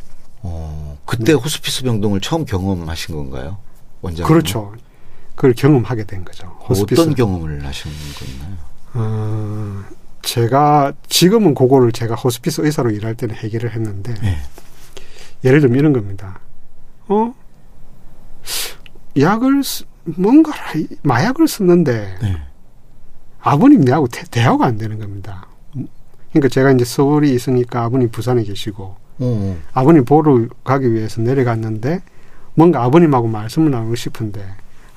어, 0.42 0.98
그때 1.06 1.34
호스피스 1.34 1.84
병동을 1.84 2.22
처음 2.22 2.46
경험하신 2.46 3.16
건가요? 3.16 3.58
원장님? 4.02 4.28
그렇죠. 4.28 4.74
그걸 5.36 5.54
경험하게 5.54 6.04
된 6.04 6.24
거죠. 6.26 6.48
호스피스. 6.70 7.02
어떤 7.02 7.16
경험을 7.16 7.66
하신 7.66 7.92
건가요? 7.92 8.58
어, 8.94 9.84
제가 10.22 10.94
지금은 11.08 11.56
그거를 11.56 11.92
제가 11.92 12.16
호스피스 12.16 12.62
의사로 12.62 12.92
일할 12.92 13.16
때는 13.16 13.36
해결을 13.36 13.72
했는데 13.74 14.14
네. 14.22 14.38
예를 15.44 15.60
들면 15.62 15.80
이런 15.80 15.92
겁니다. 15.94 16.40
어? 17.08 17.34
약을 19.20 19.64
쓰- 19.64 19.86
뭔가 20.06 20.52
마약을 21.04 21.48
썼는데 21.48 22.18
네. 22.22 22.38
아버님 23.42 23.82
내하고 23.82 24.08
대, 24.08 24.24
대화가 24.30 24.66
안 24.66 24.78
되는 24.78 25.00
겁니다. 25.00 25.48
그러니까 26.34 26.50
제가 26.50 26.72
이제 26.72 26.84
서울에 26.84 27.30
있으니까 27.30 27.84
아버님 27.84 28.10
부산에 28.10 28.44
계시고 28.44 28.96
어, 29.20 29.58
아버님 29.74 30.04
보러 30.04 30.48
가기 30.64 30.92
위해서 30.94 31.22
내려갔는데 31.22 32.02
뭔가 32.56 32.84
아버님하고 32.84 33.28
말씀을 33.28 33.72
나누고 33.72 33.96
싶은데 33.96 34.44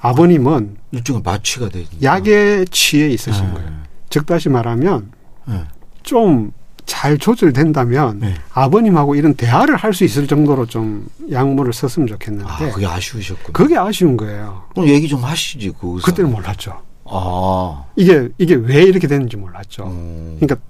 아버님은 0.00 0.76
일종의 0.92 1.22
마취가 1.24 1.68
되니까. 1.68 1.92
약에 2.02 2.64
취해 2.70 3.08
있으신 3.08 3.46
네. 3.46 3.52
거예요. 3.54 3.70
즉 4.08 4.26
다시 4.26 4.48
말하면 4.48 5.10
네. 5.46 5.62
좀잘 6.02 7.18
조절된다면 7.18 8.20
네. 8.20 8.34
아버님하고 8.52 9.14
이런 9.14 9.34
대화를 9.34 9.76
할 9.76 9.92
수 9.92 10.04
있을 10.04 10.26
정도로 10.26 10.66
좀 10.66 11.08
약물을 11.30 11.72
썼으면 11.72 12.06
좋겠는데 12.08 12.50
아, 12.50 12.70
그게 12.72 12.86
아쉬우셨군요. 12.86 13.52
그게 13.52 13.76
아쉬운 13.76 14.16
거예요. 14.16 14.64
그럼 14.74 14.88
얘기 14.88 15.08
좀 15.08 15.24
하시지, 15.24 15.72
그 15.80 15.94
의사. 15.94 16.06
그때는 16.06 16.30
몰랐죠. 16.30 16.80
아. 17.04 17.84
이게 17.96 18.28
이게 18.38 18.54
왜 18.54 18.82
이렇게 18.82 19.06
되는지 19.06 19.36
몰랐죠. 19.36 19.84
음. 19.86 20.36
그러니까 20.38 20.60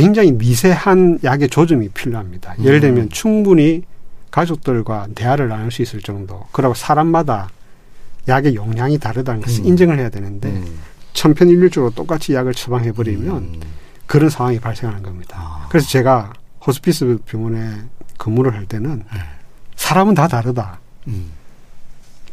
굉장히 0.00 0.32
미세한 0.32 1.20
약의 1.24 1.48
조정이 1.48 1.88
필요합니다. 1.88 2.54
예를 2.60 2.76
음. 2.76 2.80
들면 2.80 3.08
충분히 3.10 3.82
가족들과 4.30 5.08
대화를 5.14 5.48
나눌 5.48 5.70
수 5.70 5.82
있을 5.82 6.00
정도. 6.00 6.46
그리고 6.52 6.74
사람마다 6.74 7.50
약의 8.28 8.54
용량이 8.54 8.98
다르다는 8.98 9.42
것을 9.42 9.64
음. 9.64 9.66
인정을 9.66 9.98
해야 9.98 10.08
되는데 10.08 10.48
음. 10.48 10.78
천편일률적으로 11.12 11.92
똑같이 11.92 12.34
약을 12.34 12.54
처방해 12.54 12.92
버리면 12.92 13.36
음. 13.36 13.60
그런 14.06 14.30
상황이 14.30 14.58
발생하는 14.58 15.02
겁니다. 15.02 15.36
아. 15.38 15.66
그래서 15.68 15.88
제가 15.88 16.32
호스피스 16.66 17.18
병원에 17.26 17.82
근무를 18.18 18.54
할 18.54 18.66
때는 18.66 19.02
네. 19.12 19.20
사람은 19.76 20.14
다 20.14 20.28
다르다. 20.28 20.80
음. 21.08 21.30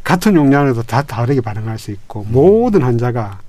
같은 0.04 0.34
용량에도 0.36 0.82
다 0.82 1.02
다르게 1.02 1.40
반응할 1.40 1.78
수 1.78 1.90
있고 1.90 2.22
음. 2.22 2.32
모든 2.32 2.82
환자가 2.82 3.40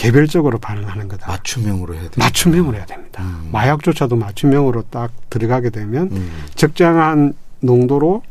개별적으로 0.00 0.58
반응하는 0.58 1.08
거다. 1.08 1.28
맞춤형으로 1.28 1.94
해야 1.94 2.02
돼. 2.04 2.10
맞춤형으로 2.16 2.74
해야 2.74 2.86
됩니다. 2.86 3.22
음. 3.22 3.50
마약조차도 3.52 4.16
맞춤형으로 4.16 4.84
딱 4.88 5.12
들어가게 5.28 5.68
되면 5.68 6.08
음. 6.10 6.42
적정한 6.54 7.34
농도로 7.60 8.22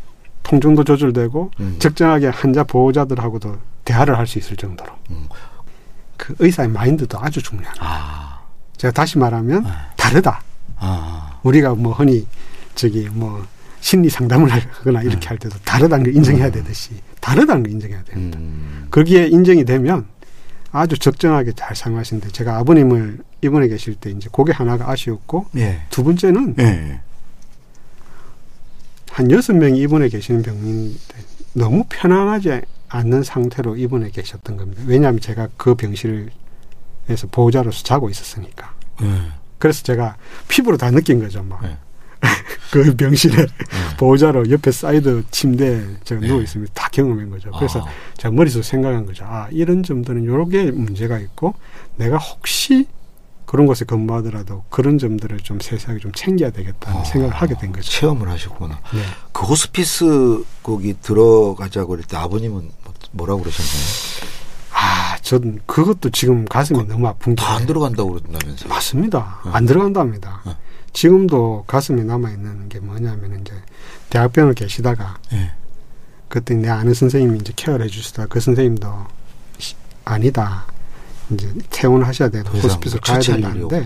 통증도 0.42 0.84
조절되고 0.84 1.52
음. 1.60 1.76
적정하게 1.78 2.28
환자 2.30 2.64
보호자들하고도 2.64 3.60
대화를 3.86 4.18
할 4.18 4.26
수 4.26 4.40
있을 4.40 4.56
정도로 4.58 4.92
음. 5.12 5.28
그 6.18 6.34
의사의 6.40 6.70
마인드도 6.70 7.20
아주 7.22 7.40
중요합니다. 7.44 7.86
아. 7.86 8.40
제가 8.78 8.92
다시 8.92 9.20
말하면 9.20 9.64
네. 9.64 9.70
다르다. 9.96 10.42
아. 10.78 11.40
우리가 11.44 11.76
뭐 11.76 11.94
흔히 11.94 12.26
저기 12.74 13.08
뭐 13.12 13.46
심리 13.80 14.10
상담을 14.10 14.50
하거나 14.50 15.04
이렇게 15.04 15.20
네. 15.20 15.28
할 15.28 15.38
때도 15.38 15.56
다르다는 15.64 16.06
걸 16.06 16.16
인정해야 16.16 16.50
되듯이 16.50 16.92
다르다는 17.22 17.62
걸 17.62 17.72
인정해야 17.74 18.04
됩니다. 18.06 18.40
음. 18.40 18.88
거기에 18.90 19.28
인정이 19.28 19.66
되면 19.66 20.08
아주 20.72 20.98
적정하게 20.98 21.54
잘 21.54 21.76
사용하시는데 21.76 22.30
제가 22.30 22.58
아버님을 22.58 23.20
입원해 23.42 23.68
계실 23.68 23.96
때 23.96 24.12
이제 24.12 24.30
그게 24.32 24.52
하나가 24.52 24.90
아쉬웠고 24.90 25.48
예. 25.58 25.82
두 25.90 26.04
번째는 26.04 26.56
예. 26.60 27.02
한 29.12 29.32
여섯 29.32 29.54
명이 29.54 29.80
입원해 29.80 30.10
계시는 30.10 30.44
병인데 30.44 31.00
너무 31.54 31.86
편안하지 31.90 32.62
않는 32.90 33.24
상태로 33.24 33.78
입원해 33.78 34.10
계셨던 34.12 34.58
겁니다. 34.58 34.84
왜냐하면 34.86 35.20
제가 35.20 35.50
그 35.58 35.76
병실에서 35.76 36.30
보호자로서 37.32 37.84
자고 37.84 38.10
있었으니까. 38.10 38.74
예. 39.02 39.32
그래서 39.58 39.84
제가 39.84 40.16
피부로 40.48 40.78
다 40.78 40.90
느낀 40.92 41.20
거죠. 41.20 41.44
막. 41.44 41.62
네. 42.22 42.30
그 42.72 42.96
병실에 42.96 43.36
네. 43.36 43.48
보호자로 43.98 44.50
옆에 44.52 44.72
사이드 44.72 45.24
침대에 45.32 45.82
제가 46.04 46.22
네. 46.22 46.28
누워 46.28 46.42
있으면 46.42 46.68
다 46.74 46.88
경험한 46.92 47.30
거죠. 47.30 47.52
그래서 47.52 47.80
아. 47.82 47.86
제가 48.18 48.32
머릿속에 48.34 48.62
생각한 48.64 49.06
거죠. 49.06 49.26
아, 49.26 49.48
이런 49.52 49.82
점들은 49.84 50.26
요렇게 50.26 50.72
문제가 50.72 51.18
있고 51.20 51.56
내가 51.96 52.18
혹시 52.18 52.88
그런 53.46 53.66
곳에 53.66 53.84
근무하더라도 53.86 54.64
그런 54.70 55.00
점들을 55.00 55.40
좀 55.40 55.60
세세하게 55.60 56.00
좀 56.00 56.12
챙겨야 56.12 56.52
되겠다는 56.52 57.02
아. 57.02 57.04
생각을 57.04 57.34
하게 57.36 57.56
된 57.58 57.72
거죠. 57.72 57.90
체험을 57.90 58.30
하셨구나. 58.30 58.80
네. 58.94 59.02
그 59.32 59.46
호스피스 59.48 60.44
거기 60.62 60.94
들어가자고 61.02 61.88
그럴 61.90 62.04
때 62.04 62.18
아버님은 62.18 62.54
뭐- 62.84 62.94
뭐라고 63.14 63.42
그러셨나요? 63.42 64.30
아, 64.72 65.18
전 65.24 65.60
그것도 65.66 66.12
지금 66.12 66.46
가슴이 66.46 66.86
너무 66.88 67.08
아픈 67.08 67.36
게 67.36 67.44
다 67.44 67.56
안 67.56 67.66
들어간다고 67.66 68.12
그러던다면서요? 68.12 68.70
맞습니다. 68.70 69.40
어. 69.46 69.50
안 69.52 69.66
들어간답니다. 69.66 70.42
어. 70.46 70.56
지금도 70.94 71.66
가슴에 71.68 72.04
남아 72.04 72.30
있는 72.32 72.70
게 72.70 72.80
뭐냐면 72.80 73.40
이제 73.42 73.54
대학병원을 74.10 74.56
계시다가 74.56 75.18
예. 75.34 75.52
그때 76.28 76.54
내 76.56 76.70
아는 76.70 76.94
선생님이 76.94 77.40
이제 77.40 77.54
케어를 77.56 77.86
해주시다 77.86 78.28
그 78.28 78.40
선생님도 78.40 79.06
시- 79.58 79.76
아니다. 80.06 80.66
이제 81.32 81.52
퇴원하셔야 81.70 82.30
되고 82.30 82.50
호스피스를 82.50 83.02
가야 83.02 83.20
된다는데. 83.20 83.86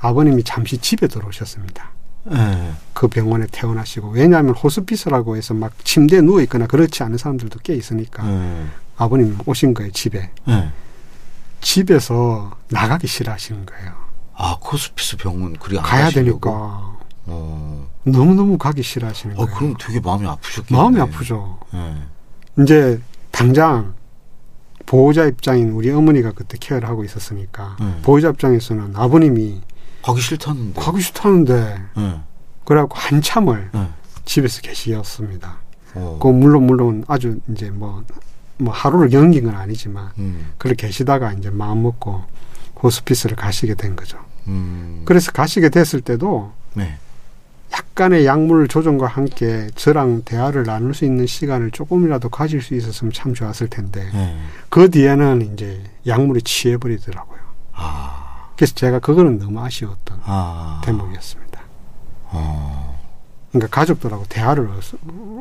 아버님이 0.00 0.42
잠시 0.44 0.78
집에 0.78 1.06
들어오셨습니다. 1.08 1.90
예. 2.32 2.72
그 2.92 3.08
병원에 3.08 3.46
퇴원하시고 3.50 4.10
왜냐하면 4.10 4.54
호스피스라고 4.54 5.36
해서 5.36 5.54
막 5.54 5.72
침대에 5.84 6.20
누워 6.20 6.40
있거나 6.42 6.66
그렇지 6.66 7.02
않은 7.02 7.18
사람들도 7.18 7.58
꽤 7.62 7.74
있으니까 7.74 8.26
예. 8.26 8.64
아버님 8.96 9.36
오신 9.44 9.74
거예요 9.74 9.90
집에 9.92 10.30
예. 10.48 10.70
집에서 11.60 12.56
나가기 12.68 13.06
싫어하시는 13.06 13.66
거예요. 13.66 14.03
아, 14.36 14.52
호스피스 14.52 15.16
병원 15.18 15.54
그리 15.54 15.78
안 15.78 15.84
가야 15.84 16.04
가시려고? 16.04 16.40
되니까 16.40 16.96
어. 17.26 17.88
너무 18.04 18.34
너무 18.34 18.58
가기 18.58 18.82
싫어하시는 18.82 19.36
어, 19.38 19.44
거예요. 19.46 19.58
그럼 19.58 19.74
되게 19.78 20.00
마음이 20.00 20.26
아프셨겠네. 20.26 20.80
마음이 20.80 21.00
아프죠. 21.00 21.58
예. 21.74 21.94
이제 22.62 23.00
당장 23.30 23.94
보호자 24.86 25.24
입장인 25.26 25.70
우리 25.70 25.90
어머니가 25.90 26.32
그때 26.32 26.58
케어를 26.60 26.88
하고 26.88 27.04
있었으니까 27.04 27.76
음. 27.80 28.00
보호자 28.02 28.28
입장에서는 28.30 28.94
아버님이 28.96 29.62
가기 30.02 30.20
싫다는데. 30.20 30.80
가고 30.80 30.98
싶다는데 30.98 31.78
예. 31.96 32.20
그래갖고 32.64 32.94
한참을 32.96 33.70
예. 33.74 33.88
집에서 34.26 34.60
계시었습니다. 34.60 35.56
어. 35.94 36.18
그 36.20 36.28
물론 36.28 36.66
물론 36.66 37.04
아주 37.08 37.38
이제 37.50 37.70
뭐뭐 37.70 38.04
하루를 38.70 39.08
넘긴 39.10 39.44
건 39.44 39.54
아니지만 39.54 40.10
음. 40.18 40.52
그렇게 40.58 40.88
계시다가 40.88 41.32
이제 41.32 41.48
마음 41.50 41.82
먹고 41.84 42.22
호스피스를 42.82 43.36
가시게 43.36 43.74
된 43.74 43.96
거죠. 43.96 44.18
음. 44.46 45.02
그래서 45.04 45.32
가시게 45.32 45.68
됐을 45.70 46.00
때도 46.00 46.52
네. 46.74 46.96
약간의 47.72 48.24
약물 48.26 48.68
조정과 48.68 49.06
함께 49.06 49.68
저랑 49.74 50.22
대화를 50.24 50.64
나눌 50.64 50.94
수 50.94 51.04
있는 51.04 51.26
시간을 51.26 51.70
조금이라도 51.72 52.28
가질 52.28 52.62
수 52.62 52.74
있었으면 52.74 53.12
참 53.12 53.34
좋았을 53.34 53.68
텐데 53.68 54.08
네. 54.12 54.38
그 54.68 54.90
뒤에는 54.90 55.52
이제 55.54 55.82
약물이 56.06 56.42
취해버리더라고요. 56.42 57.40
아. 57.72 58.50
그래서 58.56 58.74
제가 58.74 59.00
그거는 59.00 59.38
너무 59.38 59.60
아쉬웠던 59.64 60.20
아. 60.24 60.80
대목이었습니다. 60.84 61.60
어. 62.26 63.00
그러니까 63.50 63.68
가족들하고 63.80 64.24
대화를 64.28 64.68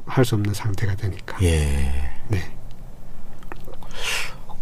할 0.05 0.25
수 0.25 0.35
없는 0.35 0.53
상태가 0.53 0.95
되니까. 0.95 1.37
예. 1.43 1.91
네. 2.29 2.51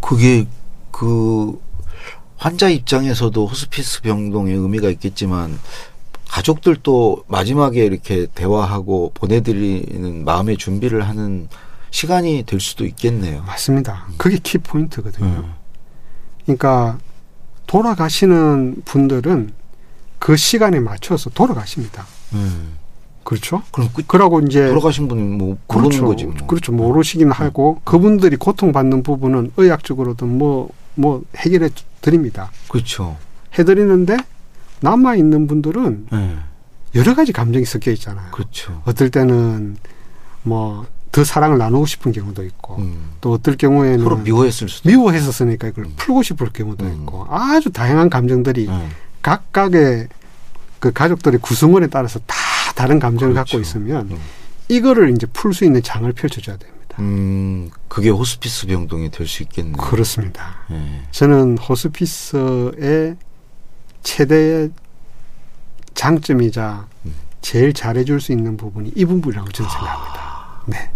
그게 0.01 0.45
그 0.91 1.59
환자 2.41 2.69
입장에서도 2.69 3.45
호스피스 3.45 4.01
병동의 4.01 4.55
의미가 4.55 4.89
있겠지만 4.89 5.59
가족들도 6.27 7.25
마지막에 7.27 7.85
이렇게 7.85 8.25
대화하고 8.33 9.11
보내드리는 9.13 10.25
마음의 10.25 10.57
준비를 10.57 11.07
하는 11.07 11.47
시간이 11.91 12.43
될 12.47 12.59
수도 12.59 12.83
있겠네요. 12.87 13.43
맞습니다. 13.43 14.07
그게 14.17 14.39
키 14.41 14.57
포인트거든요. 14.57 15.27
음. 15.27 15.53
그러니까 16.45 16.97
돌아가시는 17.67 18.81
분들은 18.85 19.53
그 20.17 20.35
시간에 20.35 20.79
맞춰서 20.79 21.29
돌아가십니다. 21.29 22.07
음. 22.33 22.75
그렇죠? 23.23 23.61
그럼 23.71 23.89
끝 23.93 24.07
그러고 24.07 24.39
이제 24.39 24.67
돌아가신 24.67 25.07
분은 25.07 25.37
뭐 25.37 25.59
모르는 25.67 25.89
그렇죠. 25.89 26.05
거지 26.07 26.25
뭐. 26.25 26.47
그렇죠. 26.47 26.71
모르시긴 26.71 27.29
하고 27.29 27.81
그분들이 27.83 28.35
고통받는 28.35 29.03
부분은 29.03 29.51
의학적으로든 29.57 30.39
뭐, 30.39 30.71
뭐 30.95 31.21
해결해 31.37 31.69
드립니다. 32.01 32.51
그렇죠. 32.69 33.17
해드리는데 33.57 34.17
남아 34.81 35.15
있는 35.15 35.47
분들은 35.47 36.07
예. 36.13 36.37
여러 36.95 37.15
가지 37.15 37.31
감정이 37.31 37.65
섞여 37.65 37.91
있잖아요. 37.91 38.31
그렇죠. 38.31 38.81
어떨 38.85 39.09
때는 39.09 39.77
뭐 40.43 40.85
더 41.11 41.25
사랑을 41.25 41.57
나누고 41.57 41.85
싶은 41.85 42.11
경우도 42.13 42.43
있고 42.45 42.77
음. 42.77 43.11
또 43.19 43.33
어떨 43.33 43.57
경우에는 43.57 44.03
서로 44.03 44.17
미워했을 44.17 44.69
수도 44.69 44.89
미워했었으니까 44.89 45.67
이걸 45.67 45.85
음. 45.85 45.93
풀고 45.97 46.23
싶을 46.23 46.49
경우도 46.53 46.85
음. 46.85 46.93
있고 46.93 47.27
아주 47.29 47.69
다양한 47.69 48.09
감정들이 48.09 48.67
예. 48.67 48.89
각각의 49.21 50.07
그 50.79 50.91
가족들의 50.93 51.41
구성원에 51.41 51.87
따라서 51.87 52.19
다 52.25 52.35
다른 52.75 52.97
감정을 52.99 53.33
그렇죠. 53.33 53.57
갖고 53.57 53.61
있으면 53.61 54.11
음. 54.11 54.17
이거를 54.69 55.11
이제 55.11 55.27
풀 55.27 55.53
수 55.53 55.65
있는 55.65 55.83
장을 55.83 56.11
펼쳐줘야 56.13 56.55
됩니다. 56.55 56.80
음, 56.99 57.69
그게 57.87 58.09
호스피스 58.09 58.67
병동이 58.67 59.09
될 59.11 59.27
수 59.27 59.43
있겠네요. 59.43 59.77
그렇습니다. 59.77 60.55
예. 60.71 61.01
저는 61.11 61.57
호스피스의 61.57 63.15
최대의 64.03 64.71
장점이자 65.93 66.87
음. 67.05 67.13
제일 67.41 67.73
잘해줄 67.73 68.21
수 68.21 68.31
있는 68.31 68.57
부분이 68.57 68.93
이 68.95 69.05
부분이라고 69.05 69.49
저는 69.51 69.69
생각합니다. 69.69 70.21
네. 70.67 70.91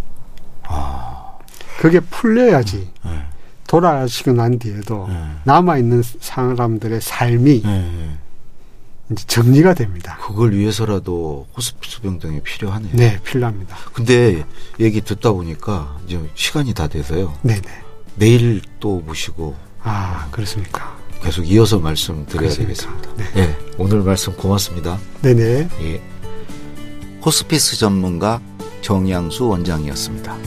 아, 0.64 1.38
그게 1.80 2.00
풀려야지 2.00 2.92
예. 3.06 3.26
돌아가시고 3.68 4.34
난 4.34 4.58
뒤에도 4.60 5.08
예. 5.10 5.28
남아있는 5.44 6.04
사람들의 6.20 7.02
삶이 7.02 7.62
예, 7.66 7.70
예. 7.70 8.18
이제 9.12 9.24
정리가 9.28 9.76
됩니다. 9.76 10.18
그걸 10.26 10.54
위해서라도 10.54 11.48
호스피스 11.56 12.02
병동이 12.02 12.42
필요하네요. 12.42 12.92
네, 12.96 13.20
필요합니다. 13.24 13.78
근데 13.94 14.44
얘기 14.80 15.02
듣다 15.02 15.32
보니까 15.32 15.98
이제 16.08 16.20
시간이 16.34 16.74
다 16.74 16.88
돼서요. 16.88 17.34
네 17.42 17.62
네. 17.62 17.84
내일 18.16 18.62
또 18.80 19.02
모시고 19.02 19.56
아, 19.84 20.28
그렇습니까? 20.32 20.98
계속 21.22 21.44
이어서 21.44 21.80
말씀드려야 21.80 22.50
그렇습니까? 22.50 22.74
되겠습니다. 22.74 23.16
네. 23.36 23.42
예, 23.42 23.58
오늘 23.78 24.02
말씀 24.02 24.36
고맙습니다. 24.36 24.98
네 25.22 25.34
네. 25.34 25.70
예. 25.82 26.02
호스피스 27.24 27.78
전문가 27.78 28.42
정양수 28.82 29.48
원장이었습니다. 29.48 30.38